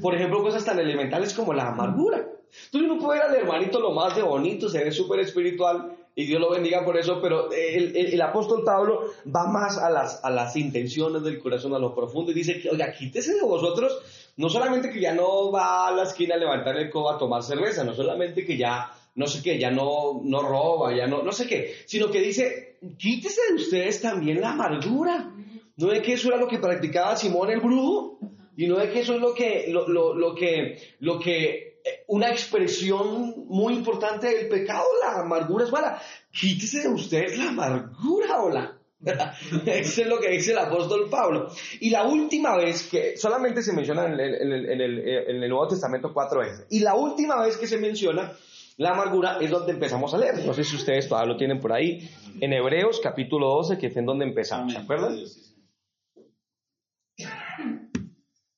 Por 0.02 0.14
ejemplo, 0.14 0.42
cosas 0.42 0.62
tan 0.62 0.78
elementales 0.78 1.32
como 1.32 1.54
la 1.54 1.68
amargura. 1.68 2.18
Entonces 2.66 2.90
uno 2.90 3.00
puede 3.00 3.20
ver 3.20 3.30
al 3.30 3.34
hermanito 3.34 3.80
lo 3.80 3.92
más 3.92 4.14
de 4.14 4.22
bonito, 4.22 4.68
se 4.68 4.84
ve 4.84 4.92
súper 4.92 5.20
espiritual 5.20 5.96
y 6.14 6.26
Dios 6.26 6.38
lo 6.38 6.50
bendiga 6.50 6.84
por 6.84 6.98
eso, 6.98 7.18
pero 7.22 7.50
el, 7.50 8.20
apóstol 8.20 8.62
Pablo 8.62 9.04
va 9.34 9.46
más 9.46 9.78
a 9.78 9.88
las, 9.88 10.22
a 10.22 10.28
las 10.28 10.54
intenciones 10.54 11.22
del 11.22 11.38
corazón, 11.38 11.72
a 11.74 11.78
lo 11.78 11.94
profundo 11.94 12.30
y 12.30 12.34
dice 12.34 12.60
que, 12.60 12.68
oiga, 12.68 12.92
quítese 12.92 13.36
de 13.36 13.42
vosotros, 13.42 14.02
no 14.36 14.50
solamente 14.50 14.90
que 14.90 15.00
ya 15.00 15.14
no 15.14 15.50
va 15.50 15.88
a 15.88 15.92
la 15.92 16.02
esquina 16.02 16.34
a 16.34 16.38
levantar 16.38 16.76
el 16.76 16.90
codo 16.90 17.10
a 17.10 17.16
tomar 17.16 17.42
cerveza, 17.42 17.84
no 17.84 17.94
solamente 17.94 18.44
que 18.44 18.58
ya 18.58 18.92
no 19.14 19.26
sé 19.26 19.42
qué, 19.42 19.58
ya 19.58 19.70
no, 19.70 20.20
no 20.22 20.42
roba, 20.42 20.94
ya 20.96 21.06
no, 21.06 21.22
no 21.22 21.32
sé 21.32 21.46
qué, 21.46 21.74
sino 21.86 22.10
que 22.10 22.20
dice, 22.20 22.78
quítese 22.98 23.40
de 23.48 23.54
ustedes 23.54 24.00
también 24.00 24.40
la 24.40 24.52
amargura. 24.52 25.34
No 25.76 25.92
es 25.92 26.02
que 26.02 26.12
eso 26.12 26.28
era 26.28 26.36
lo 26.36 26.46
que 26.46 26.58
practicaba 26.58 27.16
Simón 27.16 27.50
el 27.50 27.60
brujo, 27.60 28.18
y 28.56 28.66
no 28.66 28.78
es 28.80 28.90
que 28.90 29.00
eso 29.00 29.14
es 29.14 29.20
lo 29.20 29.34
que, 29.34 29.66
lo, 29.68 29.88
lo, 29.88 30.14
lo 30.14 30.34
que, 30.34 30.78
lo 31.00 31.18
que, 31.18 31.80
eh, 31.84 32.04
una 32.08 32.30
expresión 32.30 33.46
muy 33.48 33.74
importante 33.74 34.26
del 34.26 34.48
pecado, 34.48 34.84
la 35.02 35.20
amargura 35.20 35.64
es 35.64 35.72
mala. 35.72 36.00
Quítese 36.30 36.82
de 36.82 36.88
ustedes 36.88 37.38
la 37.38 37.48
amargura, 37.48 38.42
hola. 38.42 38.76
Eso 39.66 40.02
es 40.02 40.06
lo 40.06 40.20
que 40.20 40.30
dice 40.30 40.52
el 40.52 40.58
apóstol 40.58 41.08
Pablo. 41.10 41.50
Y 41.80 41.88
la 41.88 42.04
última 42.04 42.56
vez 42.56 42.86
que, 42.86 43.16
solamente 43.16 43.62
se 43.62 43.72
menciona 43.72 44.04
en 44.04 44.20
el, 44.20 44.34
en 44.68 45.42
el, 45.42 45.48
Nuevo 45.48 45.68
Testamento 45.68 46.12
cuatro 46.12 46.40
veces, 46.40 46.66
y 46.68 46.80
la 46.80 46.94
última 46.94 47.42
vez 47.42 47.56
que 47.56 47.66
se 47.66 47.78
menciona 47.78 48.32
la 48.80 48.92
amargura 48.92 49.36
es 49.42 49.50
donde 49.50 49.72
empezamos 49.72 50.14
a 50.14 50.18
leer. 50.18 50.46
No 50.46 50.54
sé 50.54 50.64
si 50.64 50.74
ustedes 50.74 51.06
todavía 51.06 51.34
lo 51.34 51.36
tienen 51.36 51.60
por 51.60 51.70
ahí. 51.70 52.08
En 52.40 52.54
Hebreos 52.54 52.98
capítulo 53.02 53.48
12, 53.50 53.76
que 53.76 53.88
es 53.88 53.96
en 53.98 54.06
donde 54.06 54.24
empezamos, 54.24 54.72
¿se 54.72 54.78
acuerdan? 54.78 55.18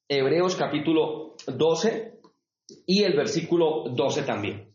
Hebreos 0.08 0.54
capítulo 0.54 1.34
12 1.48 2.20
y 2.86 3.02
el 3.02 3.16
versículo 3.16 3.82
12 3.90 4.22
también. 4.22 4.72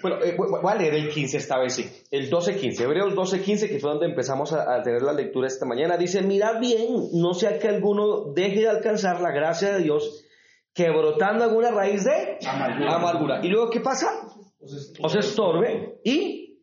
Bueno, 0.00 0.22
eh, 0.22 0.36
voy 0.36 0.72
a 0.72 0.76
leer 0.76 0.94
el 0.94 1.08
15 1.08 1.38
esta 1.38 1.58
vez, 1.58 1.74
sí. 1.74 1.90
El 2.12 2.30
12-15, 2.30 2.80
Hebreos 2.80 3.14
12-15, 3.14 3.68
que 3.68 3.80
fue 3.80 3.90
donde 3.90 4.06
empezamos 4.06 4.52
a, 4.52 4.72
a, 4.72 4.82
tener 4.84 5.02
la 5.02 5.12
lectura 5.12 5.48
esta 5.48 5.66
mañana, 5.66 5.96
dice, 5.96 6.22
mirad 6.22 6.60
bien, 6.60 7.08
no 7.14 7.34
sea 7.34 7.58
que 7.58 7.66
alguno 7.66 8.32
deje 8.32 8.60
de 8.60 8.68
alcanzar 8.68 9.20
la 9.20 9.32
gracia 9.32 9.72
de 9.72 9.82
Dios, 9.82 10.24
que 10.74 10.90
brotando 10.90 11.44
alguna 11.44 11.70
raíz 11.70 12.04
de 12.04 12.38
amargura. 12.46 13.40
¿Y 13.42 13.48
luego 13.48 13.70
qué 13.70 13.80
pasa? 13.80 14.08
Os 15.02 15.14
estorbe 15.14 16.00
y 16.04 16.62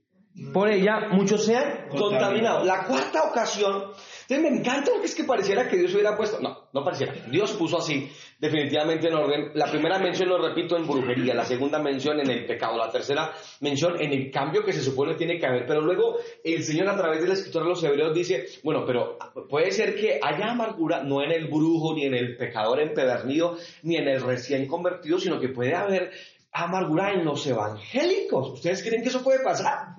por 0.54 0.70
ella 0.70 1.10
muchos 1.12 1.46
sean 1.46 1.90
contaminados. 1.90 2.66
La 2.66 2.86
cuarta 2.86 3.24
ocasión 3.24 3.92
entonces 4.30 4.52
me 4.52 4.60
encanta 4.60 4.92
porque 4.92 5.08
es 5.08 5.16
que 5.16 5.24
pareciera 5.24 5.68
que 5.68 5.78
Dios 5.78 5.92
hubiera 5.94 6.16
puesto, 6.16 6.40
no, 6.40 6.59
no 6.74 6.84
pareciera, 6.84 7.14
Dios 7.32 7.54
puso 7.54 7.78
así, 7.78 8.10
definitivamente 8.40 9.08
en 9.08 9.14
orden. 9.14 9.52
La 9.56 9.70
primera 9.70 10.00
mención, 10.00 10.30
lo 10.30 10.38
repito, 10.38 10.78
en 10.78 10.88
brujería, 10.88 11.34
la 11.34 11.46
segunda 11.46 11.80
mención 11.80 12.20
en 12.20 12.30
el 12.30 12.46
pecado, 12.46 12.78
la 12.78 12.92
tercera 12.92 13.32
mención 13.62 14.00
en 14.02 14.14
el 14.14 14.32
cambio 14.32 14.64
que 14.64 14.74
se 14.74 14.82
supone 14.82 15.16
tiene 15.16 15.40
que 15.40 15.46
haber. 15.46 15.66
Pero 15.66 15.82
luego 15.82 16.18
el 16.44 16.64
Señor 16.64 16.90
a 16.90 16.98
través 16.98 17.22
del 17.22 17.32
escritor 17.32 17.64
de 17.64 17.70
los 17.70 17.84
hebreos 17.84 18.14
dice, 18.14 18.46
bueno, 18.64 18.86
pero 18.86 19.18
puede 19.50 19.72
ser 19.72 19.96
que 19.96 20.20
haya 20.22 20.52
amargura 20.52 21.04
no 21.04 21.22
en 21.22 21.32
el 21.32 21.48
brujo, 21.48 21.94
ni 21.94 22.06
en 22.06 22.14
el 22.14 22.38
pecador 22.38 22.80
empedernido, 22.80 23.58
ni 23.84 23.98
en 23.98 24.08
el 24.08 24.22
recién 24.22 24.68
convertido, 24.68 25.20
sino 25.20 25.40
que 25.40 25.50
puede 25.50 25.76
haber 25.76 26.12
amargura 26.52 27.14
en 27.14 27.26
los 27.26 27.46
evangélicos. 27.46 28.52
¿Ustedes 28.52 28.84
creen 28.84 29.04
que 29.04 29.10
eso 29.10 29.24
puede 29.24 29.44
pasar? 29.44 29.99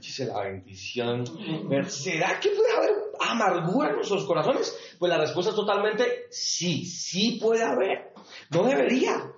Dice 0.00 0.26
la 0.26 0.40
bendición. 0.40 1.24
¿Será 1.88 2.40
que 2.40 2.50
puede 2.50 2.72
haber 2.76 2.90
amargura 3.20 3.90
en 3.90 3.96
nuestros 3.96 4.24
corazones? 4.24 4.76
Pues 4.98 5.10
la 5.10 5.18
respuesta 5.18 5.50
es 5.50 5.56
totalmente 5.56 6.26
sí, 6.30 6.84
sí 6.84 7.38
puede 7.40 7.62
haber. 7.62 8.12
No 8.50 8.64
debería, 8.64 9.32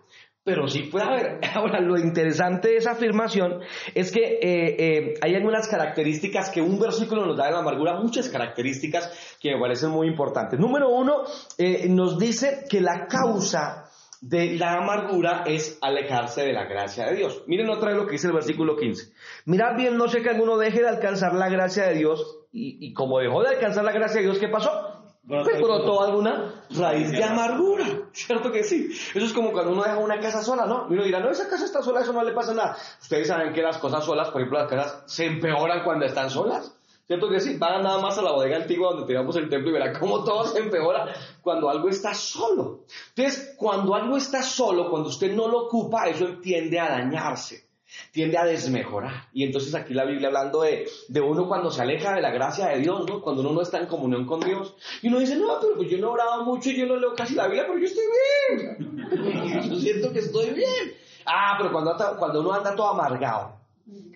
pero 0.44 0.66
sí 0.66 0.84
puede 0.84 1.04
haber. 1.04 1.40
Ahora, 1.54 1.80
lo 1.80 1.98
interesante 1.98 2.68
de 2.68 2.76
esa 2.76 2.92
afirmación 2.92 3.60
es 3.94 4.10
que 4.10 4.38
eh, 4.40 4.76
eh, 4.78 5.14
hay 5.20 5.34
algunas 5.34 5.68
características 5.68 6.50
que 6.50 6.62
un 6.62 6.78
versículo 6.78 7.26
nos 7.26 7.36
da 7.36 7.46
de 7.46 7.52
la 7.52 7.58
amargura, 7.58 8.00
muchas 8.00 8.28
características 8.28 9.36
que 9.40 9.52
me 9.52 9.60
parecen 9.60 9.90
muy 9.90 10.08
importantes. 10.08 10.58
Número 10.58 10.88
uno, 10.88 11.24
eh, 11.58 11.86
nos 11.90 12.18
dice 12.18 12.64
que 12.68 12.80
la 12.80 13.06
causa 13.06 13.87
de 14.20 14.56
la 14.56 14.74
amargura 14.74 15.44
es 15.46 15.78
alejarse 15.80 16.42
de 16.42 16.52
la 16.52 16.64
gracia 16.64 17.06
de 17.06 17.16
Dios. 17.16 17.42
Miren 17.46 17.70
otra 17.70 17.90
vez 17.90 17.98
lo 17.98 18.06
que 18.06 18.12
dice 18.12 18.28
el 18.28 18.32
versículo 18.32 18.76
15. 18.76 19.12
Mirad 19.44 19.76
bien, 19.76 19.96
no 19.96 20.08
sé 20.08 20.22
que 20.22 20.30
alguno 20.30 20.56
deje 20.58 20.80
de 20.80 20.88
alcanzar 20.88 21.34
la 21.34 21.48
gracia 21.48 21.84
de 21.84 21.94
Dios, 21.94 22.38
y, 22.50 22.92
como 22.94 23.18
dejó 23.18 23.42
de 23.42 23.50
alcanzar 23.50 23.84
la 23.84 23.92
gracia 23.92 24.20
de 24.20 24.26
Dios, 24.26 24.38
¿qué 24.38 24.48
pasó? 24.48 24.70
Se 25.28 25.62
brotó 25.62 26.02
alguna 26.02 26.64
raíz 26.70 27.12
de 27.12 27.22
amargura, 27.22 27.84
¿cierto 28.12 28.50
que 28.50 28.64
sí? 28.64 28.88
Eso 28.90 29.26
es 29.26 29.32
como 29.34 29.52
cuando 29.52 29.72
uno 29.72 29.82
deja 29.82 29.98
una 29.98 30.18
casa 30.20 30.42
sola, 30.42 30.64
¿no? 30.64 30.86
Y 30.88 30.94
uno 30.94 31.04
dirá, 31.04 31.20
no, 31.20 31.30
esa 31.30 31.50
casa 31.50 31.66
está 31.66 31.82
sola, 31.82 32.00
eso 32.00 32.14
no 32.14 32.24
le 32.24 32.32
pasa 32.32 32.54
nada. 32.54 32.78
Ustedes 33.00 33.28
saben 33.28 33.52
que 33.52 33.60
las 33.60 33.76
cosas 33.76 34.04
solas, 34.06 34.30
por 34.30 34.40
ejemplo, 34.40 34.58
las 34.58 34.70
casas 34.70 35.02
se 35.06 35.26
empeoran 35.26 35.84
cuando 35.84 36.06
están 36.06 36.30
solas. 36.30 36.77
¿Cierto 37.08 37.30
que 37.30 37.40
sí? 37.40 37.56
Vayan 37.56 37.84
nada 37.84 38.02
más 38.02 38.18
a 38.18 38.22
la 38.22 38.32
bodega 38.32 38.58
antigua 38.58 38.90
donde 38.90 39.06
teníamos 39.06 39.34
el 39.36 39.48
templo 39.48 39.70
y 39.70 39.72
verán 39.72 39.98
cómo 39.98 40.22
todo 40.22 40.44
se 40.44 40.58
empeora 40.58 41.10
cuando 41.40 41.70
algo 41.70 41.88
está 41.88 42.12
solo. 42.12 42.84
Entonces, 43.16 43.54
cuando 43.56 43.94
algo 43.94 44.18
está 44.18 44.42
solo, 44.42 44.90
cuando 44.90 45.08
usted 45.08 45.34
no 45.34 45.48
lo 45.48 45.64
ocupa, 45.64 46.06
eso 46.06 46.26
tiende 46.42 46.78
a 46.78 46.90
dañarse, 46.90 47.70
tiende 48.12 48.36
a 48.36 48.44
desmejorar. 48.44 49.30
Y 49.32 49.42
entonces 49.44 49.74
aquí 49.74 49.94
la 49.94 50.04
Biblia 50.04 50.28
hablando 50.28 50.60
de, 50.60 50.86
de 51.08 51.20
uno 51.22 51.48
cuando 51.48 51.70
se 51.70 51.80
aleja 51.80 52.14
de 52.14 52.20
la 52.20 52.30
gracia 52.30 52.66
de 52.66 52.80
Dios, 52.80 53.08
¿no? 53.08 53.22
Cuando 53.22 53.40
uno 53.40 53.52
no 53.52 53.62
está 53.62 53.78
en 53.78 53.86
comunión 53.86 54.26
con 54.26 54.40
Dios. 54.40 54.76
Y 55.00 55.08
uno 55.08 55.18
dice, 55.18 55.36
no, 55.36 55.58
pero 55.62 55.76
pues 55.76 55.88
yo 55.88 55.96
no 55.96 56.08
he 56.08 56.10
orado 56.10 56.44
mucho 56.44 56.68
yo 56.68 56.84
no 56.84 56.96
leo 56.96 57.14
casi 57.14 57.34
la 57.34 57.46
Biblia, 57.46 57.64
pero 57.66 57.78
yo 57.78 57.86
estoy 57.86 58.04
bien. 58.50 59.66
yo 59.70 59.76
siento 59.76 60.12
que 60.12 60.18
estoy 60.18 60.50
bien. 60.50 60.92
Ah, 61.24 61.54
pero 61.56 61.72
cuando, 61.72 61.96
cuando 62.18 62.40
uno 62.40 62.52
anda 62.52 62.76
todo 62.76 62.90
amargado, 62.90 63.56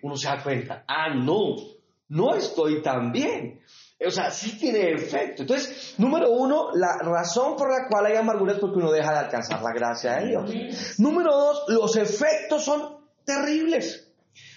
uno 0.03 0.15
se 0.15 0.29
da 0.29 0.43
cuenta, 0.43 0.85
ah, 0.87 1.09
no 1.15 1.72
no 2.13 2.35
estoy 2.35 2.83
tan 2.83 3.11
bien. 3.11 3.61
O 4.05 4.11
sea, 4.11 4.31
sí 4.31 4.59
tiene 4.59 4.93
efecto. 4.93 5.43
Entonces, 5.43 5.95
número 5.97 6.31
uno, 6.31 6.69
la 6.75 6.99
razón 6.99 7.57
por 7.57 7.71
la 7.71 7.89
cual 7.89 8.07
hay 8.07 8.17
amargura 8.17 8.53
es 8.53 8.59
porque 8.59 8.79
uno 8.79 8.93
deja 8.93 9.13
de 9.13 9.19
alcanzar 9.21 9.63
la 9.63 9.73
gracia 9.73 10.17
de 10.17 10.29
Dios. 10.29 10.99
Número 10.99 11.35
dos, 11.35 11.65
los 11.69 11.97
efectos 11.97 12.65
son 12.65 12.99
terribles. 13.25 14.13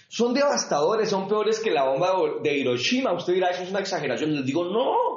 Son 0.08 0.34
devastadores, 0.34 1.08
son 1.08 1.28
peores 1.28 1.58
que 1.60 1.70
la 1.70 1.84
bomba 1.84 2.12
de 2.42 2.58
Hiroshima. 2.58 3.14
Usted 3.14 3.34
dirá, 3.34 3.50
eso 3.50 3.62
es 3.62 3.70
una 3.70 3.80
exageración. 3.80 4.34
Les 4.34 4.44
digo, 4.44 4.64
no. 4.64 5.15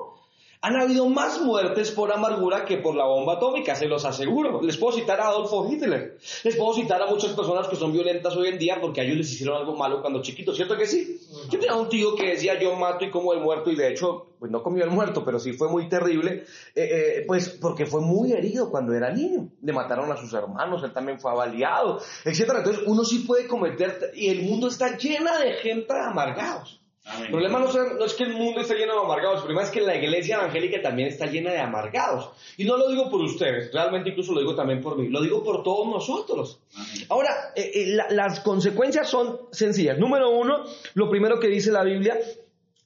Han 0.62 0.76
habido 0.76 1.08
más 1.08 1.40
muertes 1.40 1.92
por 1.92 2.12
amargura 2.12 2.66
que 2.66 2.78
por 2.78 2.94
la 2.94 3.06
bomba 3.06 3.36
atómica, 3.36 3.76
se 3.76 3.88
los 3.88 4.04
aseguro. 4.04 4.62
Les 4.62 4.76
puedo 4.76 4.98
citar 4.98 5.22
a 5.22 5.30
Adolfo 5.30 5.66
Hitler. 5.72 6.18
Les 6.44 6.56
puedo 6.58 6.74
citar 6.74 7.02
a 7.02 7.06
muchas 7.06 7.32
personas 7.32 7.70
que 7.70 7.78
son 7.78 7.94
violentas 7.94 8.36
hoy 8.36 8.50
en 8.50 8.60
día 8.60 8.78
porque 8.82 9.00
a 9.00 9.06
ellos 9.06 9.16
les 9.16 9.32
hicieron 9.32 9.56
algo 9.56 9.78
malo 9.78 10.02
cuando 10.02 10.22
chiquitos, 10.22 10.58
¿cierto 10.58 10.76
que 10.76 10.86
sí? 10.86 11.22
Yo 11.50 11.60
tenía 11.60 11.76
un 11.76 11.88
tío 11.88 12.14
que 12.14 12.32
decía 12.32 12.60
yo 12.60 12.76
mato 12.76 13.06
y 13.06 13.10
como 13.10 13.32
el 13.32 13.40
muerto 13.40 13.72
y 13.72 13.78
de 13.78 13.90
hecho, 13.90 14.28
pues 14.38 14.52
no 14.52 14.62
comió 14.62 14.84
el 14.84 14.90
muerto, 14.90 15.24
pero 15.24 15.40
sí 15.40 15.54
fue 15.54 15.70
muy 15.70 15.88
terrible, 15.88 16.44
eh, 16.76 16.90
eh, 17.22 17.24
pues 17.26 17.58
porque 17.62 17.86
fue 17.86 18.02
muy 18.02 18.34
herido 18.34 18.70
cuando 18.70 18.94
era 18.94 19.14
niño. 19.14 19.48
Le 19.62 19.72
mataron 19.72 20.12
a 20.12 20.18
sus 20.18 20.34
hermanos, 20.34 20.84
él 20.84 20.92
también 20.92 21.22
fue 21.22 21.32
avaliado, 21.32 22.02
etc. 22.26 22.52
Entonces 22.58 22.84
uno 22.86 23.06
sí 23.06 23.20
puede 23.20 23.48
cometer, 23.48 24.12
y 24.14 24.28
el 24.28 24.44
mundo 24.44 24.68
está 24.68 24.98
lleno 24.98 25.40
de 25.40 25.54
gente 25.54 25.94
amargados. 25.94 26.82
El 27.18 27.32
problema 27.32 27.60
no, 27.60 28.06
es 28.06 28.14
que 28.14 28.24
el 28.24 28.34
mundo 28.34 28.62
esté 28.62 28.76
lleno 28.76 28.94
de 28.94 29.00
amargados, 29.00 29.38
el 29.38 29.44
problema 29.44 29.64
es 29.64 29.72
que 29.72 29.82
la 29.82 29.96
iglesia 29.96 30.36
evangélica 30.36 30.82
también 30.82 31.08
está 31.08 31.26
llena 31.26 31.52
de 31.52 31.60
amargados. 31.60 32.32
Y 32.58 32.66
no 32.66 32.78
lo 32.78 32.88
digo 32.90 33.10
por 33.10 33.22
ustedes, 33.22 33.74
realmente 33.74 34.10
incluso 34.10 34.34
lo 34.34 34.42
digo 34.42 34.56
también 34.56 34.82
por 34.82 34.98
mí, 34.98 35.08
lo 35.08 35.22
digo 35.22 35.44
por 35.44 35.64
todos 35.64 35.88
nosotros. 35.88 36.62
Ahora, 37.10 37.52
eh, 37.56 37.72
eh, 37.74 37.98
las 38.10 38.42
consecuencias 38.42 39.10
son 39.10 39.40
sencillas. 39.52 39.98
Número 39.98 40.30
uno, 40.30 40.64
lo 40.94 41.10
primero 41.10 41.40
que 41.40 41.48
dice 41.48 41.72
la 41.72 41.84
Biblia, 41.84 42.18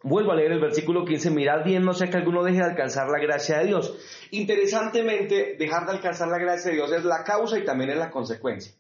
vuelvo 0.04 0.32
a 0.32 0.36
leer 0.36 0.54
el 0.54 0.60
versículo 0.60 1.04
15, 1.04 1.30
mirad 1.32 1.66
bien, 1.66 1.84
no 1.84 1.94
sea 1.94 2.10
que 2.10 2.18
alguno 2.18 2.44
deje 2.44 2.58
de 2.58 2.66
alcanzar 2.66 3.10
la 3.10 3.20
gracia 3.20 3.60
de 3.60 3.66
Dios. 3.66 3.94
Interesantemente, 4.32 5.56
dejar 5.60 5.86
de 5.86 5.92
alcanzar 5.92 6.30
la 6.30 6.38
gracia 6.38 6.72
de 6.72 6.78
Dios 6.78 6.92
es 6.94 7.04
la 7.04 7.24
causa 7.24 7.60
y 7.60 7.66
también 7.66 7.90
es 7.90 7.98
la 7.98 8.10
consecuencia. 8.10 8.74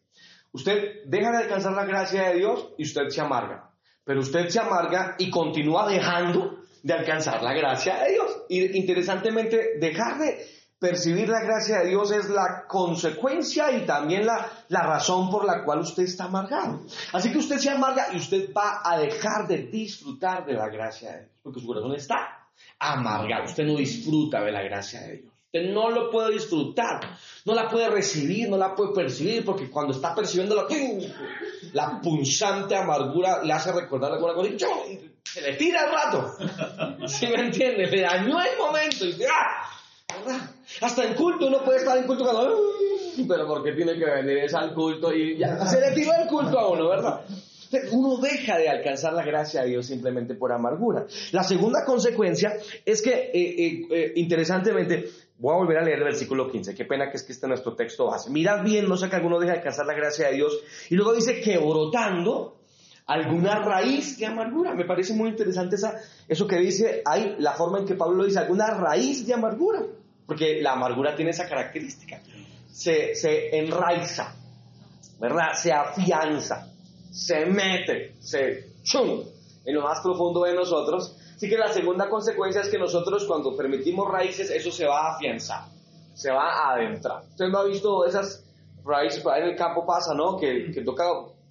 Usted 0.53 1.03
deja 1.05 1.31
de 1.31 1.37
alcanzar 1.37 1.73
la 1.73 1.85
gracia 1.85 2.29
de 2.29 2.35
Dios 2.35 2.69
y 2.77 2.83
usted 2.83 3.09
se 3.09 3.19
amarga 3.19 3.72
pero 4.03 4.21
usted 4.21 4.49
se 4.49 4.59
amarga 4.59 5.15
y 5.17 5.29
continúa 5.29 5.87
dejando 5.87 6.63
de 6.81 6.93
alcanzar 6.93 7.41
la 7.41 7.53
gracia 7.53 8.03
de 8.03 8.11
Dios. 8.11 8.43
Y 8.49 8.77
interesantemente, 8.77 9.77
dejar 9.79 10.19
de 10.19 10.45
percibir 10.77 11.29
la 11.29 11.41
gracia 11.41 11.79
de 11.79 11.89
Dios 11.89 12.11
es 12.11 12.29
la 12.29 12.65
consecuencia 12.67 13.71
y 13.71 13.85
también 13.85 14.25
la, 14.25 14.51
la 14.67 14.81
razón 14.81 15.31
por 15.31 15.45
la 15.45 15.63
cual 15.63 15.79
usted 15.79 16.03
está 16.03 16.25
amargado. 16.25 16.81
Así 17.13 17.31
que 17.31 17.37
usted 17.37 17.57
se 17.57 17.69
amarga 17.69 18.07
y 18.11 18.17
usted 18.17 18.53
va 18.53 18.81
a 18.83 18.97
dejar 18.97 19.47
de 19.47 19.59
disfrutar 19.59 20.45
de 20.45 20.53
la 20.53 20.67
gracia 20.67 21.11
de 21.13 21.19
Dios, 21.19 21.31
porque 21.41 21.61
su 21.61 21.67
corazón 21.67 21.95
está 21.95 22.49
amargado. 22.79 23.45
Usted 23.45 23.63
no 23.63 23.77
disfruta 23.77 24.41
de 24.41 24.51
la 24.51 24.61
gracia 24.61 25.01
de 25.01 25.17
Dios. 25.17 25.32
Usted 25.55 25.69
no 25.71 25.91
lo 25.91 26.09
puede 26.09 26.33
disfrutar, 26.33 27.15
no 27.45 27.53
la 27.53 27.69
puede 27.69 27.87
recibir, 27.87 28.49
no 28.49 28.57
la 28.57 28.73
puede 28.73 28.91
percibir, 28.91 29.45
porque 29.45 29.69
cuando 29.69 29.93
está 29.93 30.15
percibiendo 30.15 30.55
la, 30.55 30.65
la 31.73 32.01
punzante 32.01 32.75
amargura 32.75 33.43
le 33.43 33.53
hace 33.53 33.71
recordar 33.71 34.11
alguna 34.13 34.33
cosa 34.33 34.49
y 34.49 34.57
se 35.23 35.41
le 35.41 35.53
tira 35.53 35.85
el 35.85 35.91
rato. 35.91 37.07
¿Sí 37.07 37.27
me 37.27 37.45
entiende? 37.45 37.85
Le 37.85 38.01
dañó 38.01 38.41
el 38.41 38.57
momento 38.57 39.05
y 39.05 39.15
¡ah! 39.25 39.69
Hasta 40.81 41.03
en 41.03 41.13
culto 41.13 41.45
uno 41.45 41.63
puede 41.63 41.77
estar 41.77 41.99
en 41.99 42.07
culto 42.07 42.23
cuando, 42.23 42.57
pero 43.27 43.45
porque 43.45 43.73
tiene 43.73 43.93
que 43.93 44.05
venir 44.05 44.49
al 44.55 44.73
culto 44.73 45.13
y 45.13 45.37
ya, 45.37 45.63
se 45.67 45.79
le 45.79 45.91
tiró 45.91 46.13
el 46.19 46.27
culto 46.27 46.57
a 46.57 46.67
uno, 46.71 46.89
¿verdad? 46.89 47.21
Uno 47.91 48.17
deja 48.17 48.57
de 48.57 48.69
alcanzar 48.69 49.13
la 49.13 49.23
gracia 49.23 49.61
de 49.61 49.69
Dios 49.69 49.85
simplemente 49.85 50.35
por 50.35 50.51
amargura. 50.51 51.05
La 51.31 51.43
segunda 51.43 51.83
consecuencia 51.85 52.53
es 52.85 53.01
que, 53.01 53.11
eh, 53.11 53.31
eh, 53.33 53.87
eh, 53.89 54.13
interesantemente, 54.15 55.09
voy 55.37 55.53
a 55.53 55.57
volver 55.57 55.77
a 55.77 55.81
leer 55.83 55.99
el 55.99 56.03
versículo 56.05 56.49
15. 56.49 56.75
Qué 56.75 56.85
pena 56.85 57.09
que 57.09 57.17
es 57.17 57.23
que 57.23 57.33
este 57.33 57.47
nuestro 57.47 57.75
texto 57.75 58.05
base. 58.07 58.29
Mirad 58.29 58.63
bien, 58.63 58.87
no 58.87 58.97
sé 58.97 59.09
que 59.09 59.15
alguno 59.15 59.39
deja 59.39 59.53
de 59.53 59.57
alcanzar 59.59 59.85
la 59.85 59.93
gracia 59.93 60.27
de 60.27 60.35
Dios. 60.35 60.59
Y 60.89 60.95
luego 60.95 61.13
dice 61.13 61.41
que 61.41 61.57
brotando 61.57 62.57
alguna 63.05 63.59
raíz 63.59 64.17
de 64.17 64.25
amargura. 64.25 64.73
Me 64.73 64.85
parece 64.85 65.13
muy 65.13 65.29
interesante 65.29 65.75
esa, 65.75 65.95
eso 66.27 66.47
que 66.47 66.57
dice 66.57 67.01
ahí, 67.05 67.35
la 67.39 67.53
forma 67.53 67.79
en 67.79 67.85
que 67.85 67.95
Pablo 67.95 68.17
lo 68.17 68.25
dice, 68.25 68.39
alguna 68.39 68.67
raíz 68.71 69.25
de 69.25 69.33
amargura. 69.33 69.81
Porque 70.25 70.61
la 70.61 70.73
amargura 70.73 71.15
tiene 71.15 71.31
esa 71.31 71.47
característica. 71.47 72.21
Se, 72.71 73.13
se 73.15 73.57
enraiza, 73.57 74.35
¿verdad? 75.19 75.53
Se 75.53 75.71
afianza 75.71 76.73
se 77.13 77.45
mete, 77.45 78.15
se 78.19 78.73
chum, 78.81 79.21
en 79.63 79.75
lo 79.75 79.83
más 79.83 80.01
profundo 80.01 80.43
de 80.43 80.55
nosotros. 80.55 81.15
Así 81.43 81.49
que 81.49 81.57
la 81.57 81.73
segunda 81.73 82.07
consecuencia 82.07 82.61
es 82.61 82.69
que 82.69 82.77
nosotros 82.77 83.25
cuando 83.25 83.53
permitimos 83.57 84.09
raíces, 84.09 84.49
eso 84.49 84.71
se 84.71 84.85
va 84.85 85.07
a 85.07 85.15
afianzar, 85.15 85.65
se 86.13 86.31
va 86.31 86.53
a 86.53 86.75
adentrar. 86.75 87.21
Usted 87.31 87.47
no 87.49 87.57
ha 87.57 87.65
visto 87.65 88.05
esas 88.05 88.45
raíces, 88.85 89.21
en 89.25 89.43
el 89.43 89.55
campo 89.57 89.85
pasa, 89.85 90.13
¿no? 90.13 90.37
Que, 90.37 90.71
que 90.71 90.83
toca 90.83 91.03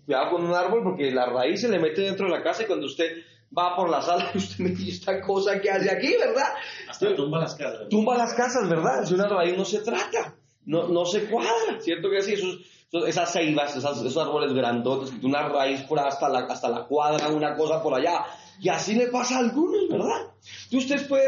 cuidado 0.06 0.30
con 0.30 0.46
un 0.46 0.54
árbol 0.54 0.80
porque 0.82 1.10
la 1.10 1.26
raíz 1.26 1.60
se 1.60 1.68
le 1.68 1.78
mete 1.78 2.00
dentro 2.00 2.24
de 2.24 2.32
la 2.32 2.42
casa 2.42 2.62
y 2.62 2.66
cuando 2.66 2.86
usted 2.86 3.18
va 3.54 3.76
por 3.76 3.90
la 3.90 4.00
sala 4.00 4.30
y 4.32 4.38
usted 4.38 4.64
me 4.64 4.70
dice 4.70 4.92
esta 4.92 5.20
cosa 5.20 5.60
que 5.60 5.70
hace 5.70 5.90
aquí, 5.90 6.16
¿verdad? 6.18 6.54
Hasta 6.88 7.14
tumba 7.14 7.40
las 7.40 7.54
casas. 7.54 7.88
Tumba 7.90 8.16
las 8.16 8.32
casas, 8.32 8.66
¿verdad? 8.70 9.04
Si 9.04 9.12
una 9.12 9.28
raíz 9.28 9.58
no 9.58 9.66
se 9.66 9.80
trata, 9.80 10.34
no, 10.64 10.88
no 10.88 11.04
se 11.04 11.26
cuadra, 11.26 11.78
¿cierto 11.80 12.08
que 12.08 12.22
sí? 12.22 12.32
Esos, 12.32 12.60
esas 13.06 13.30
ceibas, 13.30 13.76
esos 13.76 14.16
árboles 14.16 14.54
grandotes, 14.54 15.12
una 15.22 15.46
raíz 15.50 15.82
por 15.82 15.98
hasta 16.00 16.30
la, 16.30 16.46
hasta 16.46 16.70
la 16.70 16.84
cuadra, 16.84 17.28
una 17.28 17.54
cosa 17.54 17.82
por 17.82 17.92
allá. 17.92 18.24
Y 18.60 18.68
así 18.68 18.94
le 18.94 19.08
pasa 19.08 19.36
a 19.36 19.38
algunos, 19.40 19.88
¿verdad? 19.88 20.32
Y 20.70 20.78
usted 20.78 21.06
puede 21.08 21.26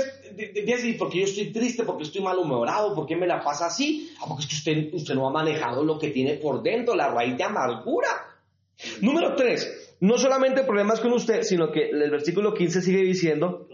decir, 0.65 0.97
porque 0.99 1.21
yo 1.21 1.25
estoy 1.25 1.53
triste, 1.53 1.85
porque 1.85 2.05
estoy 2.05 2.23
malhumorado, 2.23 2.95
porque 2.95 3.17
me 3.17 3.27
la 3.27 3.43
pasa 3.43 3.67
así. 3.67 4.11
Ah, 4.21 4.25
porque 4.29 4.43
es 4.45 4.49
que 4.49 4.57
usted, 4.57 4.95
usted 4.95 5.15
no 5.15 5.29
ha 5.29 5.33
manejado 5.33 5.85
lo 5.85 5.99
que 5.99 6.11
tiene 6.11 6.35
por 6.35 6.63
dentro, 6.63 6.95
la 6.95 7.09
raíz 7.09 7.37
de 7.37 7.45
amargura. 7.45 8.09
Número 9.01 9.35
tres, 9.35 9.97
no 10.01 10.19
solamente 10.19 10.65
problemas 10.65 11.01
con 11.01 11.13
usted, 11.13 11.43
sino 11.43 11.71
que 11.71 11.91
el 11.91 12.11
versículo 12.11 12.53
15 12.55 12.83
sigue 12.83 13.03
diciendo 13.03 13.69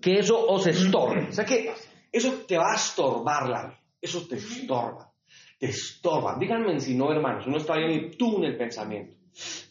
que 0.00 0.18
eso 0.18 0.38
os 0.46 0.66
estorbe. 0.66 1.28
O 1.28 1.32
sea 1.32 1.44
que 1.44 1.72
eso 2.12 2.32
te 2.46 2.58
va 2.58 2.72
a 2.72 2.76
estorbar 2.76 3.48
la 3.48 3.62
vida. 3.66 3.80
Eso 4.00 4.26
te 4.26 4.36
estorba. 4.36 5.10
Te 5.58 5.66
estorba. 5.66 6.36
Díganme 6.38 6.78
si 6.80 6.94
no, 6.94 7.10
hermanos, 7.10 7.46
uno 7.46 7.56
está 7.56 7.76
en 7.78 7.90
el 8.44 8.56
pensamiento 8.56 9.16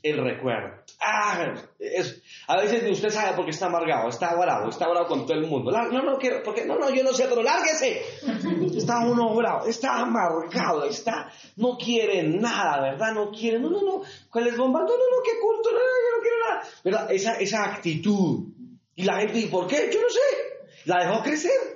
el 0.03 0.17
recuerdo. 0.17 0.83
Ah, 0.99 1.53
es, 1.79 2.21
a 2.47 2.57
veces 2.57 2.91
usted 2.91 3.09
sabe 3.09 3.35
por 3.35 3.45
qué 3.45 3.51
está 3.51 3.67
amargado, 3.67 4.09
está 4.09 4.35
bravo, 4.35 4.69
está 4.69 4.87
bravo 4.87 5.07
con 5.07 5.25
todo 5.25 5.37
el 5.37 5.47
mundo. 5.47 5.71
No, 5.71 6.01
no 6.03 6.17
quiero, 6.17 6.43
porque 6.43 6.65
no, 6.65 6.77
no, 6.77 6.89
yo 6.89 7.03
no 7.03 7.13
sé, 7.13 7.25
pero 7.27 7.41
lárguese. 7.41 8.01
Está 8.75 8.99
uno 8.99 9.33
bravo, 9.35 9.65
está 9.65 9.99
amargado, 9.99 10.85
está, 10.85 11.31
no 11.55 11.77
quiere 11.77 12.23
nada, 12.23 12.81
¿verdad? 12.81 13.13
No 13.13 13.31
quiere, 13.31 13.59
no, 13.59 13.69
no, 13.69 13.81
no. 13.81 14.01
¿Cuál 14.29 14.47
es 14.47 14.57
bomba? 14.57 14.79
No, 14.79 14.85
no, 14.85 14.93
no, 14.93 15.23
qué 15.23 15.39
culto, 15.41 15.71
no, 15.71 15.77
yo 15.77 16.17
no 16.17 16.21
quiero 16.21 16.37
nada. 16.49 16.61
¿Verdad? 16.83 17.11
Esa, 17.11 17.39
esa 17.39 17.63
actitud. 17.65 18.45
Y 18.95 19.03
la 19.03 19.19
gente 19.19 19.33
dice, 19.33 19.49
¿por 19.49 19.67
qué? 19.67 19.89
Yo 19.91 20.01
no 20.01 20.09
sé. 20.09 20.19
La 20.85 21.05
dejó 21.05 21.23
crecer. 21.23 21.75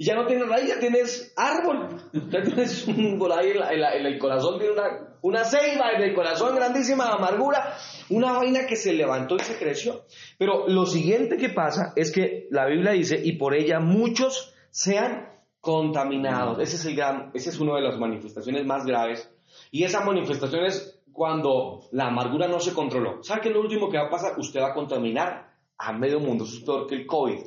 Y 0.00 0.04
ya 0.06 0.14
no 0.14 0.26
tienes 0.26 0.48
raíz, 0.48 0.68
ya 0.68 0.78
tienes 0.78 1.32
árbol. 1.36 2.00
Ya 2.12 2.42
tienes 2.44 2.86
un, 2.86 3.18
por 3.18 3.32
ahí 3.32 3.50
en, 3.50 4.06
el 4.06 4.18
corazón, 4.18 4.58
tiene 4.58 4.74
una, 4.74 5.07
una 5.22 5.44
ceiba 5.44 5.92
en 5.92 6.02
el 6.02 6.14
corazón, 6.14 6.54
grandísima 6.54 7.12
amargura, 7.12 7.76
una 8.10 8.32
vaina 8.32 8.66
que 8.66 8.76
se 8.76 8.92
levantó 8.92 9.36
y 9.36 9.40
se 9.40 9.58
creció. 9.58 10.04
Pero 10.38 10.68
lo 10.68 10.86
siguiente 10.86 11.36
que 11.36 11.50
pasa 11.50 11.92
es 11.96 12.12
que 12.12 12.46
la 12.50 12.66
Biblia 12.66 12.92
dice, 12.92 13.20
y 13.22 13.32
por 13.32 13.54
ella 13.54 13.80
muchos 13.80 14.54
sean 14.70 15.28
contaminados. 15.60 16.58
Ese 16.60 16.76
es, 16.76 16.84
el 16.86 17.00
ese 17.34 17.50
es 17.50 17.60
una 17.60 17.74
de 17.74 17.82
las 17.82 17.98
manifestaciones 17.98 18.64
más 18.64 18.84
graves. 18.84 19.30
Y 19.70 19.84
esa 19.84 20.04
manifestación 20.04 20.64
es 20.64 21.00
cuando 21.12 21.88
la 21.92 22.06
amargura 22.06 22.46
no 22.46 22.60
se 22.60 22.72
controló. 22.72 23.22
¿Sabe 23.22 23.40
qué 23.42 23.50
lo 23.50 23.60
último 23.60 23.90
que 23.90 23.98
va 23.98 24.06
a 24.06 24.10
pasar? 24.10 24.38
Usted 24.38 24.60
va 24.60 24.68
a 24.68 24.74
contaminar 24.74 25.52
a 25.76 25.92
medio 25.92 26.20
mundo. 26.20 26.44
Eso 26.44 26.58
es 26.58 26.64
peor 26.64 26.86
que 26.86 26.94
el 26.94 27.06
COVID. 27.06 27.40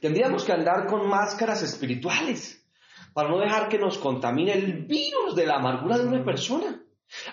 Tendríamos 0.00 0.44
que 0.44 0.52
andar 0.52 0.86
con 0.86 1.08
máscaras 1.08 1.62
espirituales 1.62 2.59
para 3.12 3.28
no 3.28 3.38
dejar 3.38 3.68
que 3.68 3.78
nos 3.78 3.98
contamine 3.98 4.52
el 4.52 4.86
virus 4.86 5.34
de 5.34 5.46
la 5.46 5.56
amargura 5.56 5.98
de 5.98 6.06
una 6.06 6.24
persona. 6.24 6.82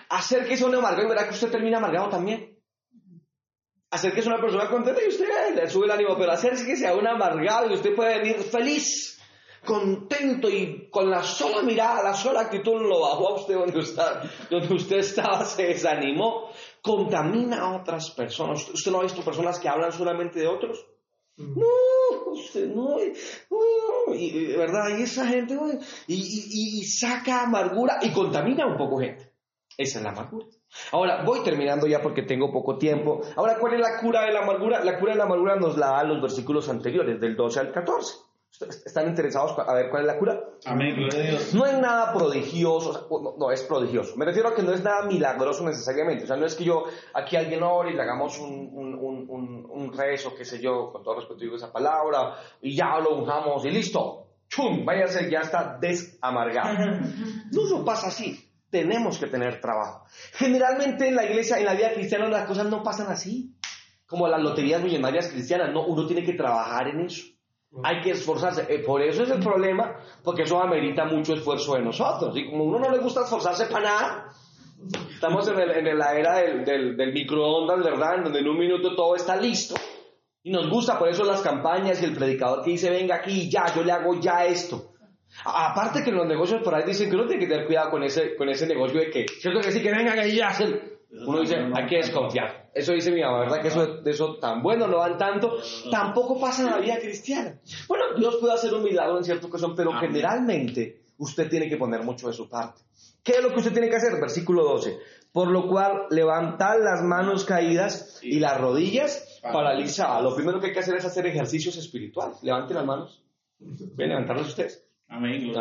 Hacer 0.08 0.46
que 0.46 0.56
sea 0.56 0.66
una 0.66 0.78
amargado 0.78 1.06
y 1.06 1.08
verá 1.08 1.24
que 1.24 1.34
usted 1.34 1.50
termina 1.50 1.78
amargado 1.78 2.08
también. 2.08 2.58
Hacer 3.90 4.12
que 4.12 4.22
sea 4.22 4.32
una 4.32 4.42
persona 4.42 4.68
contenta 4.68 5.02
y 5.02 5.08
usted 5.08 5.26
le 5.54 5.70
sube 5.70 5.86
el 5.86 5.92
ánimo, 5.92 6.16
pero 6.18 6.32
hacer 6.32 6.54
que 6.64 6.76
sea 6.76 6.94
un 6.94 7.06
amargado 7.06 7.70
y 7.70 7.74
usted 7.74 7.94
puede 7.94 8.18
venir 8.18 8.36
feliz, 8.42 9.18
contento 9.64 10.50
y 10.50 10.88
con 10.90 11.10
la 11.10 11.22
sola 11.22 11.62
mirada, 11.62 12.02
la 12.02 12.14
sola 12.14 12.42
actitud 12.42 12.80
lo 12.80 13.00
bajó 13.00 13.28
a 13.28 13.34
usted 13.36 13.54
donde, 13.54 13.80
está, 13.80 14.22
donde 14.50 14.74
usted 14.74 14.98
estaba, 14.98 15.44
se 15.44 15.64
desanimó, 15.64 16.50
contamina 16.82 17.60
a 17.60 17.76
otras 17.76 18.10
personas. 18.10 18.68
¿Usted 18.68 18.90
no 18.90 19.00
ha 19.00 19.04
visto 19.04 19.22
personas 19.22 19.58
que 19.58 19.68
hablan 19.68 19.92
solamente 19.92 20.40
de 20.40 20.48
otros? 20.48 20.86
No, 21.36 22.07
no, 22.74 22.96
y, 24.14 24.56
¿verdad? 24.56 24.98
Y 24.98 25.02
esa 25.02 25.26
gente, 25.26 25.58
y, 26.06 26.84
saca 26.84 27.42
amargura 27.42 27.98
y 28.02 28.12
contamina 28.12 28.66
un 28.66 28.76
poco 28.76 28.98
gente. 28.98 29.32
Esa 29.76 29.98
es 29.98 30.04
la 30.04 30.10
amargura. 30.10 30.46
Ahora, 30.92 31.22
voy 31.24 31.42
terminando 31.42 31.86
ya 31.86 32.02
porque 32.02 32.22
tengo 32.22 32.52
poco 32.52 32.78
tiempo. 32.78 33.20
Ahora, 33.36 33.58
¿cuál 33.58 33.74
es 33.74 33.80
la 33.80 34.00
cura 34.00 34.22
de 34.22 34.32
la 34.32 34.40
amargura? 34.40 34.84
La 34.84 34.98
cura 34.98 35.12
de 35.12 35.18
la 35.18 35.24
amargura 35.24 35.56
nos 35.56 35.78
la 35.78 35.92
dan 35.92 36.08
los 36.08 36.20
versículos 36.20 36.68
anteriores, 36.68 37.20
del 37.20 37.36
12 37.36 37.60
al 37.60 37.72
14. 37.72 38.27
¿Están 38.60 39.08
interesados 39.08 39.56
a 39.56 39.72
ver 39.72 39.88
cuál 39.88 40.02
es 40.02 40.06
la 40.08 40.18
cura? 40.18 40.40
Amén, 40.64 40.96
gloria 40.96 41.20
a 41.20 41.26
Dios. 41.30 41.54
No 41.54 41.64
es 41.64 41.78
nada 41.78 42.12
prodigioso, 42.12 43.06
no, 43.38 43.52
es 43.52 43.62
prodigioso. 43.62 44.16
Me 44.16 44.24
refiero 44.24 44.48
a 44.48 44.54
que 44.54 44.62
no 44.62 44.72
es 44.72 44.82
nada 44.82 45.02
milagroso 45.02 45.64
necesariamente. 45.64 46.24
O 46.24 46.26
sea, 46.26 46.36
no 46.36 46.46
es 46.46 46.56
que 46.56 46.64
yo 46.64 46.84
aquí 47.14 47.36
alguien 47.36 47.62
ore 47.62 47.90
y 47.90 47.94
le 47.94 48.02
hagamos 48.02 48.38
un, 48.40 48.70
un, 48.72 48.94
un, 49.28 49.66
un 49.70 49.92
rezo, 49.92 50.34
qué 50.34 50.44
sé 50.44 50.60
yo, 50.60 50.90
con 50.90 51.04
todo 51.04 51.16
respeto 51.16 51.40
digo 51.40 51.56
esa 51.56 51.72
palabra, 51.72 52.34
y 52.60 52.74
ya 52.74 52.98
lo 52.98 53.22
usamos 53.22 53.64
y 53.64 53.70
listo. 53.70 54.24
¡Chum! 54.48 54.84
Váyase, 54.84 55.30
ya 55.30 55.40
está 55.40 55.78
desamargado. 55.80 56.76
No, 57.52 57.78
no 57.78 57.84
pasa 57.84 58.08
así. 58.08 58.44
Tenemos 58.70 59.18
que 59.18 59.26
tener 59.26 59.60
trabajo. 59.60 60.04
Generalmente 60.32 61.08
en 61.08 61.16
la 61.16 61.24
iglesia, 61.24 61.58
en 61.58 61.64
la 61.64 61.74
vida 61.74 61.92
cristiana, 61.94 62.28
las 62.28 62.46
cosas 62.46 62.66
no 62.66 62.82
pasan 62.82 63.08
así. 63.08 63.54
Como 64.06 64.26
las 64.26 64.42
loterías 64.42 64.82
millonarias 64.82 65.28
cristianas. 65.28 65.72
No, 65.72 65.86
uno 65.86 66.06
tiene 66.06 66.24
que 66.24 66.34
trabajar 66.34 66.88
en 66.88 67.00
eso. 67.00 67.24
Hay 67.82 68.00
que 68.00 68.12
esforzarse. 68.12 68.66
Eh, 68.68 68.80
por 68.80 69.02
eso 69.02 69.22
es 69.22 69.30
el 69.30 69.40
problema, 69.40 69.96
porque 70.24 70.42
eso 70.42 70.60
amerita 70.60 71.04
mucho 71.04 71.34
esfuerzo 71.34 71.74
de 71.74 71.82
nosotros. 71.82 72.36
Y 72.36 72.48
como 72.48 72.64
a 72.64 72.66
uno 72.66 72.78
no 72.78 72.90
le 72.90 72.98
gusta 72.98 73.22
esforzarse 73.22 73.66
para 73.66 73.84
nada, 73.84 74.32
estamos 75.12 75.46
en, 75.48 75.58
en 75.58 75.98
la 75.98 76.14
era 76.14 76.38
del, 76.38 76.64
del, 76.64 76.96
del, 76.96 77.12
microondas, 77.12 77.78
¿verdad? 77.84 78.16
En 78.16 78.24
donde 78.24 78.40
en 78.40 78.48
un 78.48 78.58
minuto 78.58 78.94
todo 78.94 79.16
está 79.16 79.36
listo. 79.36 79.74
Y 80.42 80.50
nos 80.50 80.70
gusta 80.70 80.98
por 80.98 81.08
eso 81.08 81.24
las 81.24 81.42
campañas 81.42 82.00
y 82.00 82.06
el 82.06 82.14
predicador 82.14 82.64
que 82.64 82.70
dice, 82.70 82.90
venga 82.90 83.16
aquí, 83.16 83.50
ya, 83.50 83.66
yo 83.74 83.82
le 83.82 83.92
hago 83.92 84.18
ya 84.18 84.46
esto. 84.46 84.92
aparte 85.44 86.02
que 86.02 86.10
los 86.10 86.26
negocios 86.26 86.62
por 86.62 86.74
ahí 86.74 86.84
dicen 86.86 87.10
que 87.10 87.16
uno 87.16 87.26
tiene 87.26 87.44
que 87.44 87.50
tener 87.50 87.66
cuidado 87.66 87.90
con 87.90 88.02
ese, 88.02 88.34
con 88.34 88.48
ese 88.48 88.66
negocio 88.66 89.00
de 89.00 89.10
que, 89.10 89.26
¿cierto 89.28 89.60
que 89.60 89.72
sí? 89.72 89.82
Que 89.82 89.90
vengan 89.90 90.18
ahí 90.18 90.36
ya 90.36 90.48
hacen 90.48 90.87
uno 91.10 91.40
dice, 91.40 91.56
hay 91.56 91.86
que 91.86 91.96
desconfiar. 91.96 92.70
Eso 92.74 92.92
dice 92.92 93.10
mi 93.10 93.22
mamá, 93.22 93.40
¿verdad? 93.40 93.62
Que 93.62 93.68
eso, 93.68 93.86
de 94.02 94.10
eso 94.10 94.36
tan 94.36 94.62
bueno 94.62 94.86
no 94.86 94.98
van 94.98 95.16
tanto. 95.16 95.56
Tampoco 95.90 96.38
pasa 96.38 96.62
en 96.62 96.70
la 96.70 96.78
vida 96.78 96.98
cristiana. 96.98 97.58
Bueno, 97.88 98.04
Dios 98.16 98.36
puede 98.36 98.54
hacer 98.54 98.74
un 98.74 98.82
milagro 98.82 99.16
en 99.16 99.24
cierta 99.24 99.46
ocasión, 99.46 99.74
pero 99.74 99.92
generalmente 99.94 101.02
usted 101.16 101.48
tiene 101.48 101.68
que 101.68 101.76
poner 101.76 102.02
mucho 102.02 102.28
de 102.28 102.34
su 102.34 102.48
parte. 102.48 102.82
¿Qué 103.22 103.32
es 103.32 103.42
lo 103.42 103.50
que 103.50 103.58
usted 103.58 103.72
tiene 103.72 103.88
que 103.88 103.96
hacer? 103.96 104.20
Versículo 104.20 104.64
12. 104.64 104.98
Por 105.32 105.48
lo 105.48 105.66
cual, 105.68 106.06
levantar 106.10 106.78
las 106.80 107.02
manos 107.02 107.44
caídas 107.44 108.20
y 108.22 108.38
las 108.38 108.60
rodillas 108.60 109.40
paralizadas. 109.42 110.22
Lo 110.22 110.34
primero 110.34 110.60
que 110.60 110.68
hay 110.68 110.72
que 110.72 110.78
hacer 110.80 110.96
es 110.96 111.04
hacer 111.04 111.26
ejercicios 111.26 111.76
espirituales. 111.76 112.42
Levante 112.42 112.74
las 112.74 112.84
manos. 112.84 113.22
Ven, 113.58 114.10
levantarlas 114.10 114.48
ustedes. 114.48 114.86
Amén. 115.08 115.52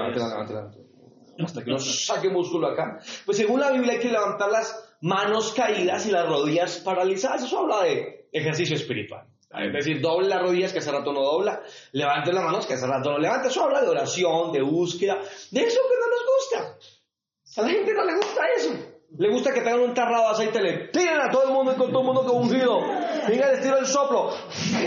Hasta 1.40 1.64
que 1.64 1.72
no 1.72 1.80
saque 1.80 2.30
músculo 2.30 2.68
acá. 2.68 3.00
Pues 3.26 3.38
según 3.38 3.60
la 3.60 3.72
Biblia 3.72 3.94
hay 3.94 4.00
que 4.00 4.12
levantar 4.12 4.50
las 4.52 4.87
manos 5.02 5.54
caídas 5.54 6.06
y 6.06 6.12
las 6.12 6.28
rodillas 6.28 6.78
paralizadas. 6.78 7.44
Eso 7.44 7.60
habla 7.60 7.84
de 7.84 8.28
ejercicio 8.32 8.76
espiritual. 8.76 9.28
Es 9.50 9.74
decir, 9.74 10.02
doble 10.02 10.28
las 10.28 10.42
rodillas 10.42 10.74
que 10.74 10.80
hace 10.80 10.92
rato 10.92 11.14
no 11.14 11.22
dobla, 11.22 11.64
levante 11.94 12.34
las 12.34 12.44
manos 12.44 12.66
que 12.66 12.74
hace 12.74 12.86
rato 12.86 13.12
no 13.12 13.18
levanta. 13.18 13.48
Eso 13.48 13.64
habla 13.64 13.82
de 13.82 13.88
oración, 13.88 14.52
de 14.52 14.62
búsqueda, 14.62 15.16
de 15.52 15.62
eso 15.62 15.80
que 15.90 15.96
no 16.00 16.08
nos 16.10 16.26
gusta. 16.36 17.62
A 17.62 17.62
la 17.64 17.70
gente 17.70 17.94
no 17.94 18.04
le 18.04 18.16
gusta 18.16 18.42
eso. 18.58 18.98
Le 19.18 19.30
gusta 19.30 19.54
que 19.54 19.62
tengan 19.62 19.80
un 19.80 19.94
tarrado 19.94 20.24
de 20.26 20.32
aceite, 20.32 20.62
le 20.62 20.90
tiren 20.90 21.20
a 21.22 21.32
todo 21.32 21.44
el 21.48 21.54
mundo 21.54 21.72
y 21.72 21.76
con 21.76 21.90
todo 21.92 22.02
el 22.02 22.06
mundo 22.06 22.26
con 22.26 22.42
ungido. 22.42 22.82
Venga, 23.28 23.52
les 23.52 23.62
tiro 23.62 23.78
el 23.78 23.86
soplo. 23.86 24.32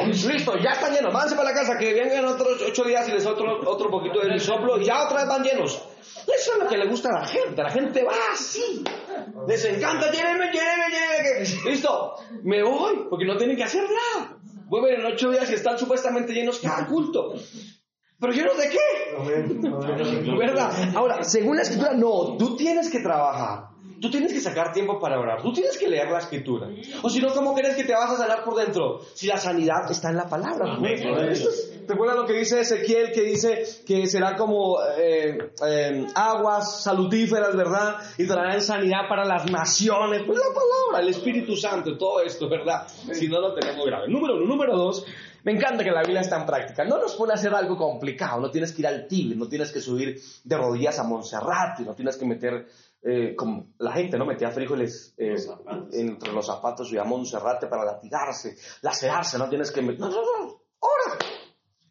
Listo, 0.06 0.56
ya 0.58 0.72
están 0.72 0.92
llenos. 0.92 1.12
Váyanse 1.12 1.36
para 1.36 1.48
la 1.50 1.54
casa, 1.54 1.78
que 1.78 1.94
vengan 1.94 2.26
otros 2.26 2.62
ocho 2.68 2.84
días 2.84 3.08
y 3.08 3.12
les 3.12 3.26
otro, 3.26 3.60
otro 3.66 3.90
poquito 3.90 4.20
de 4.20 4.38
soplo 4.38 4.78
y 4.78 4.84
ya 4.84 5.04
otra 5.04 5.20
vez 5.20 5.26
van 5.26 5.42
llenos. 5.42 5.82
Eso 6.26 6.52
es 6.52 6.58
lo 6.58 6.68
que 6.68 6.76
le 6.76 6.86
gusta 6.86 7.08
a 7.08 7.20
la 7.20 7.26
gente. 7.26 7.62
La 7.62 7.70
gente 7.70 8.04
va 8.04 8.12
así. 8.32 8.84
Les 9.46 9.64
encanta, 9.64 10.10
llévenme, 10.10 10.50
llévenme, 10.52 10.86
llévenme. 10.90 11.64
Listo, 11.70 12.14
me 12.42 12.62
voy, 12.62 13.06
porque 13.08 13.24
no 13.24 13.36
tienen 13.36 13.56
que 13.56 13.64
hacer 13.64 13.82
nada. 13.82 14.38
Vuelven 14.66 15.00
en 15.00 15.06
ocho 15.06 15.30
días 15.30 15.50
y 15.50 15.54
están 15.54 15.78
supuestamente 15.78 16.32
llenos 16.32 16.60
cada 16.60 16.86
culto. 16.86 17.34
¿Pero 18.20 18.32
llenos 18.32 18.56
de 18.58 18.68
qué? 18.68 20.36
¿Verdad? 20.38 20.72
Ahora, 20.94 21.22
según 21.22 21.56
la 21.56 21.62
escritura, 21.62 21.94
no, 21.94 22.36
tú 22.38 22.56
tienes 22.56 22.90
que 22.90 23.00
trabajar. 23.00 23.70
Tú 24.00 24.10
tienes 24.10 24.32
que 24.32 24.40
sacar 24.40 24.72
tiempo 24.72 24.98
para 24.98 25.20
orar. 25.20 25.42
Tú 25.42 25.52
tienes 25.52 25.76
que 25.76 25.86
leer 25.86 26.10
la 26.10 26.20
escritura. 26.20 26.68
O 27.02 27.10
si 27.10 27.20
no, 27.20 27.34
¿cómo 27.34 27.54
crees 27.54 27.76
que 27.76 27.84
te 27.84 27.92
vas 27.92 28.10
a 28.10 28.16
sanar 28.16 28.44
por 28.44 28.54
dentro? 28.54 29.00
Si 29.14 29.26
la 29.26 29.36
sanidad 29.36 29.90
está 29.90 30.08
en 30.08 30.16
la 30.16 30.26
palabra. 30.26 30.78
¿Te 31.86 31.92
acuerdas 31.92 32.16
lo 32.16 32.26
que 32.26 32.34
dice 32.34 32.60
Ezequiel? 32.60 33.12
Que 33.12 33.22
dice 33.22 33.64
que 33.86 34.06
será 34.06 34.36
como 34.36 34.78
eh, 34.98 35.52
eh, 35.66 36.06
aguas 36.14 36.82
salutíferas, 36.82 37.56
¿verdad? 37.56 37.96
Y 38.18 38.26
traerán 38.26 38.60
sanidad 38.62 39.08
para 39.08 39.24
las 39.24 39.50
naciones. 39.50 40.22
Pues 40.26 40.38
la 40.38 40.54
palabra, 40.54 41.00
el 41.02 41.08
Espíritu 41.08 41.56
Santo, 41.56 41.96
todo 41.96 42.20
esto, 42.22 42.48
¿verdad? 42.48 42.86
Si 42.88 43.28
no, 43.28 43.40
lo 43.40 43.54
tenemos 43.54 43.84
grave. 43.86 44.08
Número 44.08 44.36
uno. 44.36 44.46
Número 44.46 44.76
dos. 44.76 45.04
Me 45.42 45.52
encanta 45.52 45.82
que 45.82 45.90
la 45.90 46.02
Biblia 46.02 46.20
es 46.20 46.28
tan 46.28 46.44
práctica. 46.44 46.84
No 46.84 46.98
nos 46.98 47.14
pone 47.14 47.32
a 47.32 47.34
hacer 47.34 47.54
algo 47.54 47.76
complicado. 47.76 48.40
No 48.40 48.50
tienes 48.50 48.72
que 48.72 48.82
ir 48.82 48.86
al 48.86 49.06
Tíbet, 49.06 49.38
no 49.38 49.48
tienes 49.48 49.72
que 49.72 49.80
subir 49.80 50.20
de 50.44 50.56
rodillas 50.56 50.98
a 50.98 51.04
Montserrat, 51.04 51.78
no 51.80 51.94
tienes 51.94 52.16
que 52.16 52.26
meter 52.26 52.66
eh, 53.02 53.34
como 53.34 53.68
la 53.78 53.92
gente 53.92 54.18
no 54.18 54.26
metía 54.26 54.50
frijoles 54.50 55.14
eh, 55.16 55.30
Los 55.32 55.94
entre 55.94 56.32
los 56.32 56.46
zapatos 56.46 56.92
y 56.92 56.98
a 56.98 57.04
Monserrate 57.04 57.66
para 57.66 57.82
latigarse, 57.84 58.56
lacerarse, 58.82 59.38
no 59.38 59.48
tienes 59.48 59.70
que 59.70 59.80
meter. 59.80 60.00
No, 60.00 60.10
no, 60.10 60.20
no, 60.20 60.62
ora. 60.80 61.18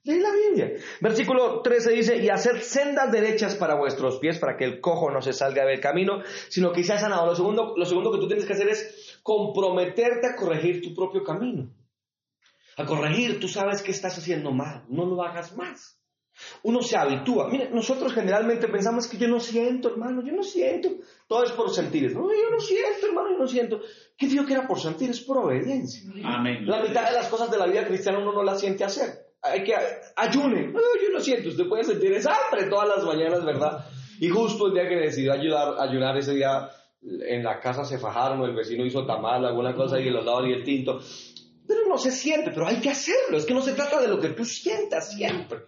Lee 0.09 0.19
la 0.19 0.31
Biblia. 0.31 0.73
Versículo 1.01 1.61
13 1.61 1.91
dice, 1.91 2.17
y 2.17 2.29
hacer 2.29 2.61
sendas 2.61 3.11
derechas 3.11 3.55
para 3.55 3.75
vuestros 3.75 4.17
pies, 4.17 4.39
para 4.39 4.57
que 4.57 4.65
el 4.65 4.81
cojo 4.81 5.11
no 5.11 5.21
se 5.21 5.33
salga 5.33 5.65
del 5.65 5.79
camino, 5.79 6.23
sino 6.47 6.71
que 6.71 6.83
sea 6.83 6.97
sanado. 6.97 7.27
Lo 7.27 7.35
segundo, 7.35 7.75
lo 7.77 7.85
segundo 7.85 8.11
que 8.11 8.17
tú 8.17 8.27
tienes 8.27 8.45
que 8.45 8.53
hacer 8.53 8.69
es 8.69 9.19
comprometerte 9.21 10.25
a 10.25 10.35
corregir 10.35 10.81
tu 10.81 10.95
propio 10.95 11.23
camino. 11.23 11.71
A 12.77 12.85
corregir, 12.85 13.39
tú 13.39 13.47
sabes 13.47 13.83
que 13.83 13.91
estás 13.91 14.17
haciendo 14.17 14.51
mal, 14.51 14.85
no 14.89 15.05
lo 15.05 15.21
hagas 15.21 15.55
más. 15.55 15.98
Uno 16.63 16.81
se 16.81 16.97
habitúa. 16.97 17.49
Mire, 17.49 17.69
nosotros 17.71 18.13
generalmente 18.13 18.67
pensamos 18.67 19.07
que 19.07 19.17
yo 19.17 19.27
no 19.27 19.39
siento, 19.39 19.89
hermano, 19.89 20.21
yo 20.25 20.33
no 20.33 20.43
siento. 20.43 20.89
Todo 21.27 21.43
es 21.43 21.51
por 21.51 21.69
sentir. 21.69 22.13
No, 22.13 22.29
yo 22.31 22.49
no 22.51 22.59
siento, 22.59 23.07
hermano, 23.07 23.31
yo 23.31 23.37
no 23.37 23.47
siento. 23.47 23.81
¿Qué 24.17 24.27
dijo 24.27 24.45
que 24.45 24.53
era 24.53 24.67
por 24.67 24.79
sentir? 24.79 25.09
Es 25.09 25.21
por 25.21 25.37
obediencia. 25.37 26.11
Amén. 26.23 26.65
La 26.65 26.81
mitad 26.81 27.07
de 27.07 27.13
las 27.13 27.27
cosas 27.27 27.49
de 27.51 27.57
la 27.57 27.67
vida 27.67 27.85
cristiana 27.87 28.19
uno 28.19 28.33
no 28.33 28.43
las 28.43 28.59
siente 28.59 28.83
hacer. 28.83 29.29
Hay 29.41 29.63
que 29.63 29.73
ayune. 30.15 30.67
No, 30.67 30.79
yo 30.79 31.13
no 31.13 31.19
siento. 31.19 31.49
Usted 31.49 31.67
puede 31.67 31.83
sentir 31.83 32.11
esa 32.13 32.33
hambre 32.33 32.69
todas 32.69 32.89
las 32.89 33.05
mañanas, 33.05 33.45
¿verdad? 33.45 33.85
Y 34.19 34.27
justo 34.29 34.67
el 34.67 34.73
día 34.73 34.87
que 34.89 34.97
decidió 34.97 35.33
ayudar, 35.33 35.75
ayunar 35.79 36.17
ese 36.17 36.33
día 36.33 36.69
en 37.01 37.43
la 37.43 37.59
casa 37.59 37.85
se 37.85 37.97
fajaron, 37.97 38.43
el 38.43 38.53
vecino 38.53 38.85
hizo 38.85 39.05
tamal, 39.05 39.45
alguna 39.45 39.73
cosa 39.73 39.99
y 39.99 40.07
el 40.07 40.17
helado 40.17 40.45
y 40.45 40.53
el 40.53 40.63
tinto. 40.63 40.99
Pero 41.65 41.87
no 41.87 41.97
se 41.97 42.11
siente, 42.11 42.51
pero 42.51 42.67
hay 42.67 42.77
que 42.77 42.89
hacerlo. 42.89 43.37
Es 43.37 43.45
que 43.45 43.53
no 43.53 43.61
se 43.61 43.73
trata 43.73 44.01
de 44.01 44.07
lo 44.07 44.19
que 44.19 44.29
tú 44.29 44.43
sientas 44.43 45.13
siempre. 45.13 45.59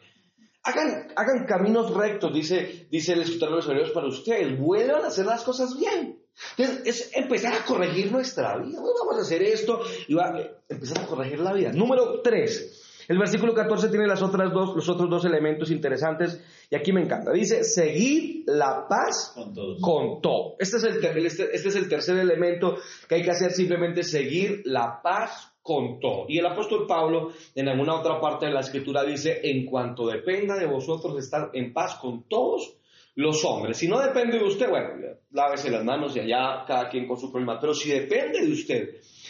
Hagan, 0.64 1.08
hagan 1.16 1.46
caminos 1.48 1.94
rectos, 1.94 2.34
dice, 2.34 2.88
dice 2.92 3.14
el 3.14 3.22
escritor 3.22 3.50
de 3.50 3.56
los 3.56 3.68
Hebreos 3.68 3.92
para 3.92 4.08
ustedes. 4.08 4.60
Vuelvan 4.60 5.04
a 5.04 5.08
hacer 5.08 5.26
las 5.26 5.44
cosas 5.44 5.78
bien. 5.78 6.20
Entonces, 6.58 6.86
es 6.86 7.12
empezar 7.16 7.54
a 7.54 7.66
corregir 7.66 8.12
nuestra 8.12 8.58
vida. 8.58 8.80
Bueno, 8.80 8.96
vamos 9.00 9.18
a 9.20 9.22
hacer 9.22 9.42
esto 9.42 9.82
y 10.08 10.14
va 10.14 10.26
a 10.28 10.50
empezar 10.70 11.04
a 11.04 11.08
corregir 11.08 11.40
la 11.40 11.54
vida. 11.54 11.72
Número 11.74 12.22
3. 12.22 13.06
El 13.08 13.18
versículo 13.18 13.54
14 13.54 13.90
tiene 13.90 14.08
las 14.08 14.22
otras 14.22 14.54
dos, 14.54 14.76
los 14.76 14.88
otros 14.88 15.10
dos 15.10 15.26
elementos 15.26 15.72
interesantes 15.72 16.42
y 16.70 16.76
aquí 16.76 16.94
me 16.94 17.02
encanta. 17.02 17.32
Dice, 17.34 17.64
seguir 17.64 18.44
la 18.48 18.88
paz 18.88 19.34
Con 19.36 19.54
todos. 19.54 19.82
con 19.82 20.22
todo. 20.22 20.56
Este 20.60 20.78
es, 20.78 20.84
el, 20.84 21.26
este, 21.26 21.54
este 21.54 21.68
es 21.70 21.76
el 21.76 21.90
tercer 21.90 22.18
elemento 22.18 22.78
que 23.10 23.16
hay 23.16 23.24
que 23.24 23.32
hacer, 23.32 23.52
simplemente 23.52 24.04
seguir 24.04 24.62
la 24.66 25.02
paz 25.02 25.51
con 25.62 26.00
todo. 26.00 26.26
Y 26.28 26.40
el 26.40 26.46
apóstol 26.46 26.88
Pablo, 26.88 27.32
en 27.56 27.68
alguna 27.68 27.96
otra 27.96 28.20
parte 28.20 28.48
de 28.48 28.52
la 28.52 28.62
escritura, 28.62 29.04
dice, 29.04 29.42
en 29.44 29.66
cuanto 29.66 30.08
dependa 30.08 30.56
de 30.56 30.66
vosotros 30.66 31.18
estar 31.18 31.52
en 31.54 31.74
paz 31.74 31.96
con 31.96 32.24
todos 32.24 32.76
los 33.16 33.44
hombres. 33.46 33.78
Si 33.78 33.88
no 33.88 34.00
depende 34.00 34.40
de 34.40 34.46
usted, 34.46 34.70
bueno, 34.70 34.90
lávese 35.32 35.70
las 35.70 35.84
manos 35.84 36.16
y 36.16 36.20
allá 36.20 36.64
cada 36.66 36.90
quien 36.90 37.08
con 37.08 37.20
su 37.20 37.32
problema. 37.32 37.60
Pero 37.60 37.74
si 37.74 37.90
depende 37.90 38.42
de 38.42 38.52
usted 38.52 38.90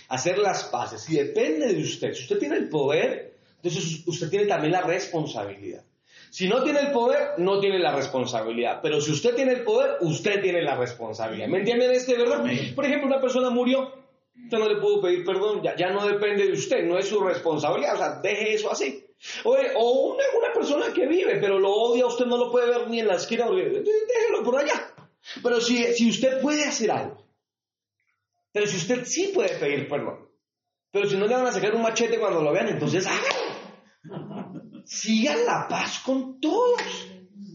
hacer 0.10 0.38
las 0.38 0.65
paces, 0.65 1.02
si 1.02 1.15
depende 1.15 1.74
de 1.74 1.82
usted, 1.82 2.13
si 2.13 2.24
usted 2.24 2.39
tiene 2.39 2.58
el 2.58 2.70
poder, 2.70 3.34
entonces 3.58 4.04
usted 4.06 4.30
tiene 4.30 4.46
también 4.46 4.74
la 4.74 4.82
responsabilidad. 4.82 5.84
Si 6.30 6.48
no 6.48 6.63
tiene 6.63 6.80
el 6.80 6.91
poder, 6.91 7.39
no 7.39 7.60
tiene 7.60 7.78
la 7.78 7.94
responsabilidad. 7.94 8.80
Pero 8.82 9.02
si 9.02 9.12
usted 9.12 9.36
tiene 9.36 9.52
el 9.52 9.63
poder, 9.63 9.98
usted 10.00 10.41
tiene 10.41 10.62
la 10.62 10.78
responsabilidad. 10.78 11.50
¿Me 11.50 11.60
entienden 11.60 11.91
este, 11.91 12.17
verdad? 12.17 12.46
Por 12.74 12.86
ejemplo, 12.86 13.08
una 13.08 13.20
persona 13.20 13.50
murió, 13.50 13.91
usted 14.43 14.58
no 14.58 14.67
le 14.67 14.82
pudo 14.82 15.01
pedir 15.01 15.25
perdón, 15.25 15.62
ya, 15.63 15.75
ya 15.75 15.91
no 15.91 16.06
depende 16.06 16.45
de 16.45 16.54
usted, 16.54 16.84
no 16.84 16.97
es 16.97 17.08
su 17.08 17.19
responsabilidad, 17.21 17.95
o 17.95 17.97
sea, 17.97 18.19
deje 18.21 18.54
eso 18.54 18.71
así. 18.71 19.06
O, 19.43 19.51
o 19.51 20.13
una, 20.13 20.23
una 20.38 20.54
persona 20.54 20.91
que 20.93 21.08
vive, 21.08 21.38
pero 21.39 21.60
lo 21.60 21.71
odia, 21.71 22.06
usted 22.08 22.25
no 22.25 22.38
lo 22.38 22.51
puede 22.51 22.67
ver 22.67 22.89
ni 22.89 22.99
en 22.99 23.08
la 23.08 23.15
esquina, 23.15 23.45
déjelo 23.49 24.43
por 24.43 24.58
allá. 24.58 24.93
Pero 25.43 25.62
si, 25.62 25.84
si 25.93 26.10
usted 26.10 26.41
puede 26.41 26.65
hacer 26.65 26.91
algo, 26.91 27.23
pero 28.51 28.65
si 28.67 28.77
usted 28.77 29.06
sí 29.06 29.32
puede 29.34 29.58
pedir 29.58 29.88
perdón, 29.88 30.27
pero 30.91 31.08
si 31.08 31.15
no 31.15 31.27
le 31.27 31.36
van 31.36 31.47
a 31.47 31.51
sacar 31.51 31.73
un 31.73 31.84
machete 31.84 32.19
cuando 32.19 32.41
lo 32.41 32.51
vean, 32.51 32.67
entonces 32.67 33.08
hágalo. 33.08 34.84
Sigan 34.86 35.45
la 35.45 35.67
paz 35.69 36.01
con 36.06 36.39
todos. 36.39 36.82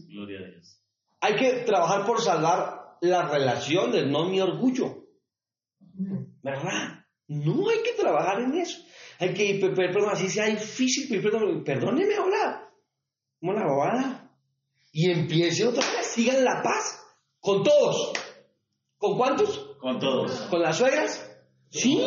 Gloria 0.07 0.39
a 0.39 0.49
Dios. 0.49 0.81
Hay 1.19 1.35
que 1.35 1.51
trabajar 1.63 2.05
por 2.05 2.21
salvar 2.21 2.97
las 3.01 3.29
relaciones, 3.29 4.07
no 4.07 4.25
mi 4.25 4.41
orgullo. 4.41 5.06
¿Verdad? 6.51 7.05
No 7.27 7.69
hay 7.69 7.79
que 7.83 7.93
trabajar 8.01 8.39
en 8.41 8.53
eso. 8.57 8.79
Hay 9.19 9.33
que 9.33 9.59
perdón, 9.75 10.09
así 10.11 10.29
sea 10.29 10.45
difícil 10.45 11.21
perdón. 11.21 11.63
Perdóneme 11.63 12.15
ahora. 12.15 12.69
Como 13.39 13.53
la 13.53 13.65
bobada. 13.65 14.31
Y 14.91 15.11
empiece 15.11 15.65
otra 15.67 15.83
vez. 15.91 16.07
Sigan 16.07 16.43
la 16.43 16.61
paz 16.63 17.03
con 17.39 17.63
todos. 17.63 18.13
¿Con 18.97 19.17
cuántos? 19.17 19.75
Con 19.79 19.99
todos. 19.99 20.31
¿Con 20.49 20.61
las 20.61 20.77
suegras? 20.77 21.23
Sí. 21.69 22.01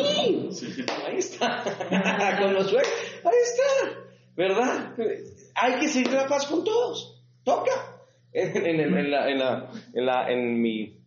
Sí. 0.51 0.65
Ahí 1.05 1.17
está. 1.17 1.63
con 2.41 2.53
los 2.53 2.67
suegros. 2.69 2.91
Ahí 3.23 3.39
está. 3.43 3.99
¿Verdad? 4.35 4.95
Hay 5.55 5.79
que 5.79 5.87
seguir 5.87 6.11
la 6.13 6.25
paz 6.27 6.47
con 6.47 6.63
todos. 6.63 7.23
Toca. 7.43 7.71
En- 8.33 8.57
en 8.65 9.11
la, 9.11 9.29
en, 9.29 9.37
la, 9.39 9.71
en, 9.93 10.05
la- 10.05 10.31
en 10.31 10.61
mi. 10.61 10.97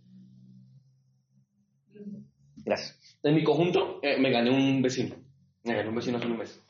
Gracias. 2.64 2.98
En 3.24 3.34
mi 3.34 3.42
conjunto 3.42 3.98
eh, 4.02 4.18
me 4.20 4.30
gané 4.30 4.50
un 4.50 4.80
vecino. 4.82 5.16
Me 5.64 5.74
gané 5.74 5.88
un 5.88 5.94
vecino 5.96 6.18
hace 6.18 6.26
un 6.26 6.38
mes. 6.38 6.60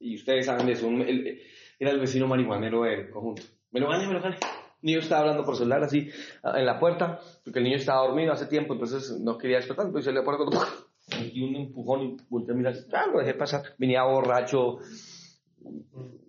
Y 0.00 0.14
ustedes 0.16 0.46
saben 0.46 0.66
de 0.66 0.72
eso. 0.72 0.86
un- 0.88 1.02
el- 1.02 1.40
era 1.78 1.90
el 1.90 2.00
vecino 2.00 2.26
marihuanero 2.26 2.82
del 2.84 3.10
conjunto. 3.10 3.42
Me 3.72 3.80
lo 3.80 3.88
gané, 3.88 4.06
me 4.06 4.14
lo 4.14 4.20
gané. 4.22 4.36
El 4.36 4.86
niño 4.86 5.00
estaba 5.00 5.22
hablando 5.22 5.44
por 5.44 5.56
celular 5.56 5.82
así 5.82 6.08
en 6.54 6.64
la 6.66 6.78
puerta, 6.78 7.20
porque 7.44 7.58
el 7.58 7.64
niño 7.64 7.76
estaba 7.76 8.06
dormido 8.06 8.32
hace 8.32 8.46
tiempo, 8.46 8.72
entonces 8.74 9.18
no 9.20 9.36
quería 9.36 9.56
despertar. 9.58 9.86
Entonces 9.86 10.14
le 10.14 10.22
pone 10.22 10.38
y 11.34 11.42
un 11.42 11.56
empujón 11.56 12.02
y 12.02 12.16
volteé 12.28 12.54
a 12.54 12.56
mirar. 12.56 12.74
Ah, 12.92 13.06
lo 13.12 13.18
dejé 13.18 13.34
pasar. 13.34 13.62
Venía 13.78 14.04
borracho, 14.04 14.78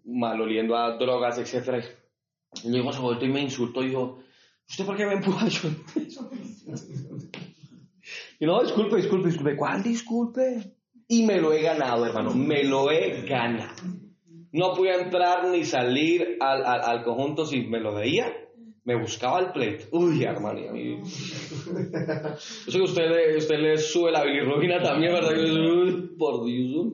maloliendo 0.06 0.76
a 0.76 0.98
drogas, 0.98 1.38
etc. 1.38 1.84
Y 2.64 2.70
niño 2.70 2.92
se 2.92 3.00
volteó 3.00 3.28
y 3.28 3.32
me 3.32 3.42
insultó 3.42 3.84
y 3.84 3.90
dijo, 3.90 4.20
¿usted 4.68 4.86
por 4.86 4.98
qué 4.98 5.06
me 5.06 5.14
empuja? 5.14 5.48
Yo, 5.50 5.70
y 8.40 8.46
no, 8.46 8.62
disculpe, 8.62 8.98
disculpe, 8.98 9.28
disculpe. 9.28 9.56
¿Cuál 9.56 9.84
disculpe? 9.84 10.74
Y 11.08 11.26
me 11.26 11.40
lo 11.42 11.54
he 11.54 11.62
ganado, 11.62 12.06
hermano. 12.06 12.34
Me 12.34 12.64
lo 12.64 12.92
he 12.92 13.24
ganado. 13.28 13.74
No 14.52 14.74
podía 14.74 14.96
entrar 14.96 15.48
ni 15.50 15.64
salir 15.64 16.38
al, 16.40 16.66
al, 16.66 16.82
al 16.82 17.04
conjunto 17.04 17.46
si 17.46 17.62
me 17.62 17.80
lo 17.80 17.94
veía. 17.94 18.34
Me 18.84 18.96
buscaba 18.96 19.40
el 19.40 19.52
pleito. 19.52 19.86
Uy, 19.92 20.24
hermano. 20.24 20.62
Yo 20.76 21.06
sé 21.06 22.72
que 22.72 22.82
usted 22.82 23.38
usted 23.38 23.60
le 23.60 23.78
sube 23.78 24.12
la 24.12 24.24
bilirrubina 24.24 24.82
también, 24.82 25.14
¿verdad? 25.14 25.34
Uy, 25.38 26.16
por 26.18 26.46
Dios. 26.46 26.94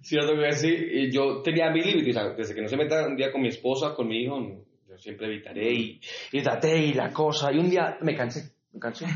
Cierto 0.00 0.32
que 0.34 0.52
sí. 0.52 0.74
Y 0.74 1.10
yo 1.12 1.42
tenía 1.42 1.70
mi 1.70 1.82
límite, 1.82 2.18
desde 2.36 2.54
que 2.54 2.62
no 2.62 2.68
se 2.68 2.76
meta 2.76 3.06
un 3.06 3.16
día 3.16 3.30
con 3.30 3.42
mi 3.42 3.48
esposa, 3.48 3.94
con 3.94 4.08
mi 4.08 4.22
hijo, 4.22 4.64
yo 4.88 4.96
siempre 4.96 5.26
evitaré 5.26 5.72
y, 5.72 6.00
y 6.32 6.42
traté 6.42 6.78
y 6.78 6.94
la 6.94 7.12
cosa. 7.12 7.52
Y 7.52 7.58
un 7.58 7.68
día 7.68 7.98
me 8.00 8.14
cansé, 8.14 8.52
me 8.72 8.80
cansé. 8.80 9.06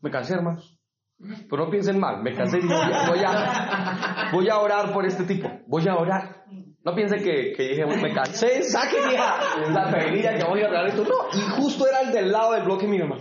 Me 0.00 0.10
cansé, 0.10 0.34
hermanos. 0.34 0.78
Pero 1.18 1.64
no 1.64 1.70
piensen 1.70 1.98
mal, 1.98 2.22
me 2.22 2.34
cansé 2.34 2.58
y 2.58 2.66
voy 2.66 2.74
a, 2.74 3.08
voy 3.08 3.20
a, 3.24 4.30
voy 4.32 4.48
a 4.50 4.58
orar 4.58 4.92
por 4.92 5.06
este 5.06 5.24
tipo. 5.24 5.50
Voy 5.66 5.88
a 5.88 5.96
orar. 5.96 6.44
No 6.84 6.94
piensen 6.94 7.22
que, 7.22 7.52
que 7.56 7.68
dije, 7.70 7.86
me 7.86 8.12
cansé, 8.12 8.62
saque 8.62 8.96
vieja 9.08 9.40
la 9.70 9.90
peguilla 9.90 10.36
que 10.36 10.44
voy 10.44 10.62
a 10.62 10.68
orar 10.68 10.86
esto. 10.86 11.04
No, 11.04 11.26
y 11.32 11.40
justo 11.58 11.88
era 11.88 12.02
el 12.02 12.12
del 12.12 12.30
lado 12.30 12.52
del 12.52 12.64
bloque 12.64 12.86
mi 12.86 12.98
mamá. 12.98 13.16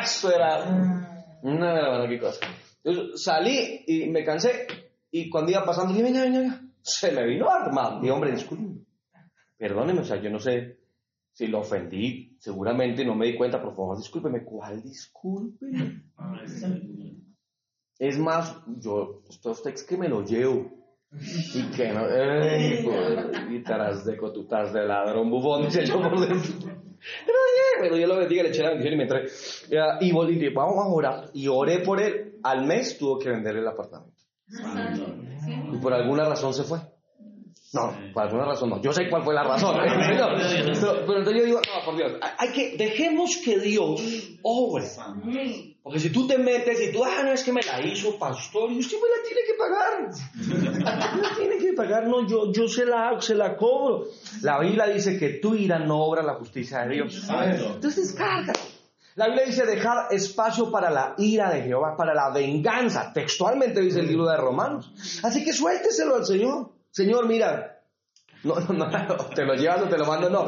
Eso 0.00 0.32
era. 0.32 0.64
No, 1.42 1.52
no, 1.52 1.98
no, 1.98 2.08
qué 2.08 2.18
cosa. 2.18 2.46
Entonces 2.82 3.22
salí 3.22 3.84
y 3.86 4.08
me 4.10 4.24
cansé. 4.24 4.66
Y 5.10 5.28
cuando 5.28 5.50
iba 5.50 5.64
pasando, 5.64 5.92
dije, 5.92 6.04
venga, 6.04 6.22
venga, 6.22 6.38
venga. 6.38 6.60
Se 6.82 7.12
me 7.12 7.26
vino 7.26 7.50
armado. 7.50 8.00
Dije, 8.00 8.12
hombre, 8.12 8.30
discúlpeme. 8.30 8.84
Perdóneme, 9.58 10.00
o 10.00 10.04
sea, 10.04 10.20
yo 10.20 10.30
no 10.30 10.38
sé 10.38 10.78
si 11.32 11.48
lo 11.48 11.60
ofendí. 11.60 12.23
Seguramente 12.44 13.06
no 13.06 13.14
me 13.14 13.24
di 13.24 13.36
cuenta. 13.38 13.58
Por 13.62 13.74
favor, 13.74 13.96
discúlpeme. 13.96 14.44
¿Cuál 14.44 14.82
disculpe? 14.82 15.64
Es 17.98 18.18
más, 18.18 18.54
yo, 18.80 19.22
estos 19.30 19.62
textos 19.62 19.88
que 19.88 19.96
me 19.96 20.10
lo 20.10 20.22
llevo. 20.22 20.70
Y 21.54 21.62
que 21.74 21.88
no, 21.90 22.06
ey, 22.06 22.82
por- 22.84 23.50
y 23.50 23.62
tras 23.62 24.04
de 24.04 24.18
cotutas 24.18 24.74
de 24.74 24.84
ladrón 24.84 25.30
bufón, 25.30 25.64
dice 25.64 25.86
yo 25.86 26.02
por 26.02 26.20
dentro. 26.20 26.70
Pero 27.80 27.96
yo 27.96 28.06
lo 28.06 28.18
bendiga, 28.18 28.42
le 28.42 28.50
eché 28.50 28.62
la 28.62 28.70
bendición 28.70 28.92
y 28.92 28.96
me 28.98 29.02
entré. 29.04 29.26
Ya, 29.70 29.96
Y 30.02 30.12
volví 30.12 30.46
vamos 30.50 30.84
a 30.84 30.88
orar. 30.88 31.30
Y 31.32 31.48
oré 31.48 31.78
por 31.78 31.98
él. 32.02 32.34
Al 32.42 32.66
mes 32.66 32.98
tuvo 32.98 33.18
que 33.18 33.30
vender 33.30 33.56
el 33.56 33.66
apartamento. 33.66 34.22
Y 35.72 35.78
por 35.78 35.94
alguna 35.94 36.28
razón 36.28 36.52
se 36.52 36.64
fue. 36.64 36.78
No, 37.74 37.92
por 38.12 38.22
alguna 38.22 38.44
razón 38.46 38.70
no. 38.70 38.80
Yo 38.80 38.92
sé 38.92 39.08
cuál 39.10 39.22
fue 39.24 39.34
la 39.34 39.42
razón. 39.44 39.76
¿eh? 39.84 39.88
pero, 40.08 40.28
pero- 40.80 41.06
pero 41.06 41.18
entonces 41.18 41.34
yo 41.40 41.44
digo, 41.46 41.60
no, 41.60 41.84
por 41.84 41.96
Dios, 41.96 42.12
hay 42.38 42.52
que, 42.52 42.76
dejemos 42.76 43.36
que 43.44 43.58
Dios 43.58 44.00
obre. 44.42 44.84
Porque 45.82 46.00
si 46.00 46.10
tú 46.10 46.26
te 46.26 46.38
metes 46.38 46.80
y 46.80 46.92
tú, 46.92 47.04
ah, 47.04 47.22
no, 47.24 47.32
es 47.32 47.42
que 47.44 47.52
me 47.52 47.60
la 47.62 47.80
hizo 47.86 48.18
pastor, 48.18 48.72
y 48.72 48.78
usted 48.78 48.96
me 48.96 49.08
la 49.10 49.22
tiene 49.28 49.40
que 49.46 49.54
pagar. 50.84 51.20
la 51.20 51.36
tiene 51.36 51.58
que 51.58 51.72
pagar, 51.74 52.06
no, 52.08 52.26
yo, 52.26 52.50
yo 52.52 52.66
se 52.68 52.86
la 52.86 53.08
hago, 53.08 53.20
se 53.20 53.34
la 53.34 53.56
cobro. 53.56 54.06
La 54.42 54.58
Biblia 54.60 54.86
dice 54.86 55.18
que 55.18 55.30
tu 55.40 55.54
ira 55.54 55.78
no 55.78 55.98
obra 56.02 56.22
la 56.22 56.34
justicia 56.34 56.80
de 56.86 56.94
Dios. 56.94 57.26
Entonces 57.74 58.08
descárgate. 58.08 58.60
La 59.16 59.26
Biblia 59.26 59.44
dice 59.46 59.64
dejar 59.64 60.08
espacio 60.12 60.70
para 60.72 60.90
la 60.90 61.14
ira 61.18 61.48
de 61.50 61.62
Jehová, 61.62 61.96
para 61.96 62.14
la 62.14 62.30
venganza. 62.30 63.12
Textualmente 63.12 63.80
dice 63.80 64.00
el 64.00 64.08
libro 64.08 64.26
de 64.26 64.36
Romanos. 64.36 64.90
Así 65.22 65.44
que 65.44 65.52
suélteselo 65.52 66.16
al 66.16 66.24
Señor. 66.26 66.70
Señor, 66.94 67.26
mira. 67.26 67.72
No, 68.44 68.54
no, 68.60 68.86
no, 68.86 69.16
te 69.34 69.42
lo 69.42 69.54
llevas 69.54 69.82
o 69.82 69.88
te 69.88 69.98
lo 69.98 70.04
mando, 70.04 70.30
no. 70.30 70.46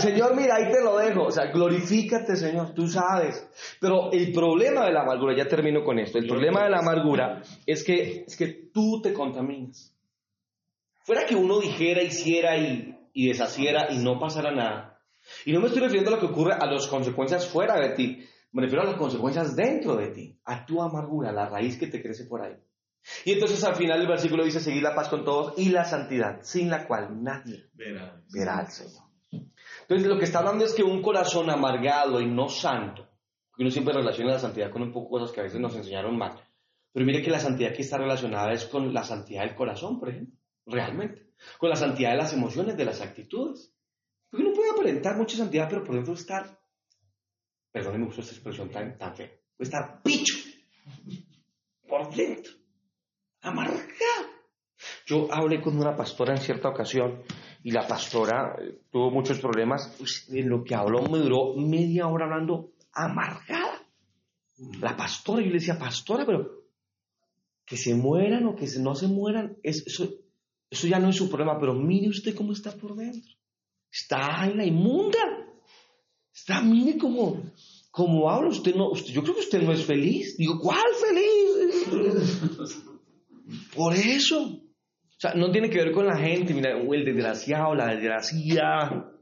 Señor, 0.00 0.36
mira, 0.36 0.56
ahí 0.56 0.70
te 0.70 0.82
lo 0.82 0.98
dejo. 0.98 1.22
O 1.24 1.30
sea, 1.30 1.46
glorifícate, 1.52 2.36
Señor, 2.36 2.74
tú 2.74 2.88
sabes. 2.88 3.48
Pero 3.80 4.10
el 4.12 4.32
problema 4.32 4.84
de 4.84 4.92
la 4.92 5.02
amargura, 5.02 5.34
ya 5.36 5.48
termino 5.48 5.82
con 5.82 5.98
esto, 5.98 6.18
el 6.18 6.26
problema 6.26 6.64
de 6.64 6.70
la 6.70 6.80
amargura 6.80 7.42
es 7.64 7.84
que, 7.84 8.24
es 8.26 8.36
que 8.36 8.48
tú 8.72 9.00
te 9.00 9.14
contaminas. 9.14 9.94
Fuera 11.04 11.24
que 11.24 11.36
uno 11.36 11.58
dijera, 11.58 12.02
hiciera 12.02 12.56
y, 12.56 12.98
y 13.14 13.28
deshaciera 13.28 13.92
y 13.92 13.98
no 13.98 14.18
pasara 14.18 14.52
nada, 14.52 15.00
y 15.46 15.52
no 15.52 15.60
me 15.60 15.66
estoy 15.66 15.80
refiriendo 15.80 16.10
a 16.10 16.14
lo 16.14 16.20
que 16.20 16.32
ocurre 16.32 16.54
a 16.54 16.66
las 16.66 16.86
consecuencias 16.86 17.46
fuera 17.48 17.76
de 17.76 17.90
ti, 17.94 18.24
me 18.52 18.62
refiero 18.62 18.82
a 18.82 18.86
las 18.86 18.96
consecuencias 18.96 19.56
dentro 19.56 19.96
de 19.96 20.08
ti, 20.08 20.36
a 20.44 20.66
tu 20.66 20.82
amargura, 20.82 21.32
la 21.32 21.48
raíz 21.48 21.78
que 21.78 21.86
te 21.86 22.02
crece 22.02 22.26
por 22.26 22.42
ahí. 22.42 22.56
Y 23.24 23.32
entonces 23.32 23.62
al 23.64 23.74
final 23.74 24.00
el 24.00 24.06
versículo 24.06 24.44
dice, 24.44 24.60
seguir 24.60 24.82
la 24.82 24.94
paz 24.94 25.08
con 25.08 25.24
todos 25.24 25.54
y 25.58 25.70
la 25.70 25.84
santidad, 25.84 26.40
sin 26.42 26.70
la 26.70 26.86
cual 26.86 27.22
nadie 27.22 27.70
verá, 27.74 28.22
verá 28.32 28.58
al 28.58 28.70
Señor. 28.70 29.02
Entonces 29.82 30.06
lo 30.06 30.18
que 30.18 30.24
está 30.24 30.38
hablando 30.38 30.64
es 30.64 30.72
que 30.72 30.82
un 30.82 31.02
corazón 31.02 31.50
amargado 31.50 32.20
y 32.20 32.26
no 32.26 32.48
santo, 32.48 33.08
porque 33.50 33.62
uno 33.62 33.70
siempre 33.70 33.94
relaciona 33.94 34.32
la 34.32 34.38
santidad 34.38 34.70
con 34.70 34.82
un 34.82 34.92
poco 34.92 35.10
cosas 35.10 35.32
que 35.32 35.40
a 35.40 35.44
veces 35.44 35.60
nos 35.60 35.74
enseñaron 35.74 36.16
mal, 36.16 36.40
pero 36.92 37.06
mire 37.06 37.22
que 37.22 37.30
la 37.30 37.40
santidad 37.40 37.74
que 37.74 37.82
está 37.82 37.98
relacionada 37.98 38.52
es 38.52 38.66
con 38.66 38.92
la 38.92 39.02
santidad 39.02 39.42
del 39.44 39.54
corazón, 39.54 39.98
por 39.98 40.10
ejemplo, 40.10 40.36
realmente, 40.66 41.32
con 41.58 41.70
la 41.70 41.76
santidad 41.76 42.10
de 42.10 42.18
las 42.18 42.32
emociones, 42.32 42.76
de 42.76 42.84
las 42.84 43.00
actitudes. 43.00 43.72
Porque 44.30 44.46
uno 44.46 44.54
puede 44.54 44.70
aparentar 44.70 45.16
mucha 45.16 45.36
santidad, 45.36 45.68
pero 45.68 45.84
por 45.84 45.94
dentro 45.94 46.14
estar, 46.14 46.58
perdón, 47.70 48.00
me 48.00 48.06
gusta 48.06 48.20
esta 48.20 48.34
expresión 48.34 48.70
tan, 48.70 48.96
tan 48.98 49.14
fea, 49.14 49.30
puede 49.56 49.70
estar 49.70 50.02
picho, 50.02 50.34
por 51.88 52.14
dentro, 52.14 52.52
amargado. 53.42 54.32
Yo 55.06 55.32
hablé 55.32 55.60
con 55.60 55.78
una 55.78 55.96
pastora 55.96 56.34
en 56.34 56.40
cierta 56.40 56.68
ocasión 56.68 57.22
y 57.62 57.70
la 57.70 57.86
pastora 57.86 58.56
eh, 58.60 58.80
tuvo 58.90 59.10
muchos 59.10 59.38
problemas. 59.40 59.94
En 60.30 60.48
lo 60.48 60.64
que 60.64 60.74
habló 60.74 61.02
me 61.08 61.18
duró 61.18 61.54
media 61.56 62.08
hora 62.08 62.24
hablando 62.24 62.72
amargada. 62.92 63.82
La 64.80 64.96
pastora, 64.96 65.42
yo 65.42 65.48
le 65.48 65.54
decía, 65.54 65.78
pastora, 65.78 66.24
pero 66.24 66.62
que 67.64 67.76
se 67.76 67.94
mueran 67.94 68.46
o 68.46 68.56
que 68.56 68.66
no 68.78 68.94
se 68.94 69.08
mueran, 69.08 69.56
eso, 69.62 70.08
eso 70.70 70.86
ya 70.86 70.98
no 70.98 71.08
es 71.08 71.16
su 71.16 71.28
problema, 71.28 71.58
pero 71.58 71.74
mire 71.74 72.08
usted 72.08 72.34
cómo 72.34 72.52
está 72.52 72.72
por 72.72 72.94
dentro. 72.96 73.32
Está 73.90 74.46
en 74.46 74.56
la 74.56 74.64
inmunda. 74.64 75.18
Está, 76.34 76.62
mire 76.62 76.96
cómo, 76.96 77.42
cómo 77.90 78.30
habla. 78.30 78.48
Usted 78.50 78.74
no, 78.74 78.94
yo 78.94 79.22
creo 79.22 79.34
que 79.34 79.42
usted 79.42 79.62
no 79.62 79.72
es 79.72 79.84
feliz. 79.84 80.36
Digo, 80.36 80.58
¿cuál 80.60 80.82
feliz? 80.94 82.82
Por 83.74 83.94
eso. 83.94 84.42
O 84.42 85.18
sea, 85.18 85.34
no 85.34 85.50
tiene 85.50 85.70
que 85.70 85.78
ver 85.78 85.92
con 85.92 86.06
la 86.06 86.16
gente. 86.16 86.54
Mira, 86.54 86.72
el 86.72 87.04
desgraciado, 87.04 87.74
la 87.74 87.94
desgracia. 87.94 89.12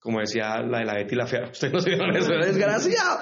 Como 0.00 0.20
decía 0.20 0.62
la 0.62 0.78
de 0.78 0.84
la 0.84 0.94
Betty 0.94 1.16
la 1.16 1.26
Fea. 1.26 1.48
Usted 1.50 1.72
no 1.72 1.80
se 1.80 1.94
eso, 1.94 2.32
desgraciado. 2.32 3.20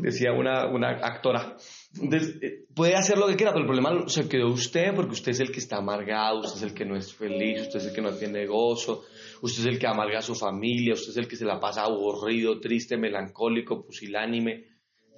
Decía 0.00 0.32
una, 0.32 0.66
una 0.66 0.90
actora. 0.90 1.56
Entonces, 2.00 2.36
eh, 2.40 2.66
puede 2.74 2.94
hacer 2.94 3.18
lo 3.18 3.26
que 3.26 3.34
quiera, 3.34 3.52
pero 3.52 3.64
el 3.64 3.66
problema 3.66 4.08
se 4.08 4.28
quedó 4.28 4.48
usted 4.48 4.94
porque 4.94 5.12
usted 5.12 5.32
es 5.32 5.40
el 5.40 5.50
que 5.50 5.58
está 5.58 5.78
amargado, 5.78 6.40
usted 6.40 6.58
es 6.58 6.62
el 6.62 6.74
que 6.74 6.84
no 6.84 6.96
es 6.96 7.12
feliz, 7.12 7.62
usted 7.62 7.80
es 7.80 7.86
el 7.86 7.94
que 7.94 8.00
no 8.00 8.12
tiene 8.12 8.46
gozo, 8.46 9.02
usted 9.42 9.62
es 9.62 9.66
el 9.66 9.78
que 9.80 9.88
amarga 9.88 10.20
a 10.20 10.22
su 10.22 10.36
familia, 10.36 10.94
usted 10.94 11.10
es 11.10 11.16
el 11.16 11.26
que 11.26 11.34
se 11.34 11.44
la 11.44 11.58
pasa 11.58 11.82
aburrido, 11.82 12.60
triste, 12.60 12.96
melancólico, 12.96 13.84
pusilánime, 13.84 14.66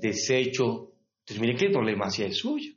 deshecho. 0.00 0.92
Entonces, 1.20 1.40
mire 1.40 1.56
que 1.56 1.66
el 1.66 1.72
problema 1.72 2.08
sí 2.08 2.22
es 2.22 2.38
suyo. 2.38 2.72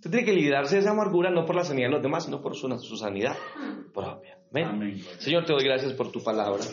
Usted 0.00 0.12
tiene 0.12 0.24
que 0.24 0.32
librarse 0.32 0.76
de 0.76 0.80
esa 0.80 0.92
amargura 0.92 1.30
no 1.30 1.44
por 1.44 1.54
la 1.54 1.62
sanidad 1.62 1.88
de 1.88 1.92
los 1.92 2.02
demás, 2.02 2.24
sino 2.24 2.40
por 2.40 2.56
su, 2.56 2.70
su 2.78 2.96
sanidad 2.96 3.36
propia. 3.92 4.38
Amén. 4.50 4.98
Señor, 5.18 5.44
te 5.44 5.52
doy 5.52 5.62
gracias 5.62 5.92
por 5.92 6.10
tu 6.10 6.24
palabra. 6.24 6.64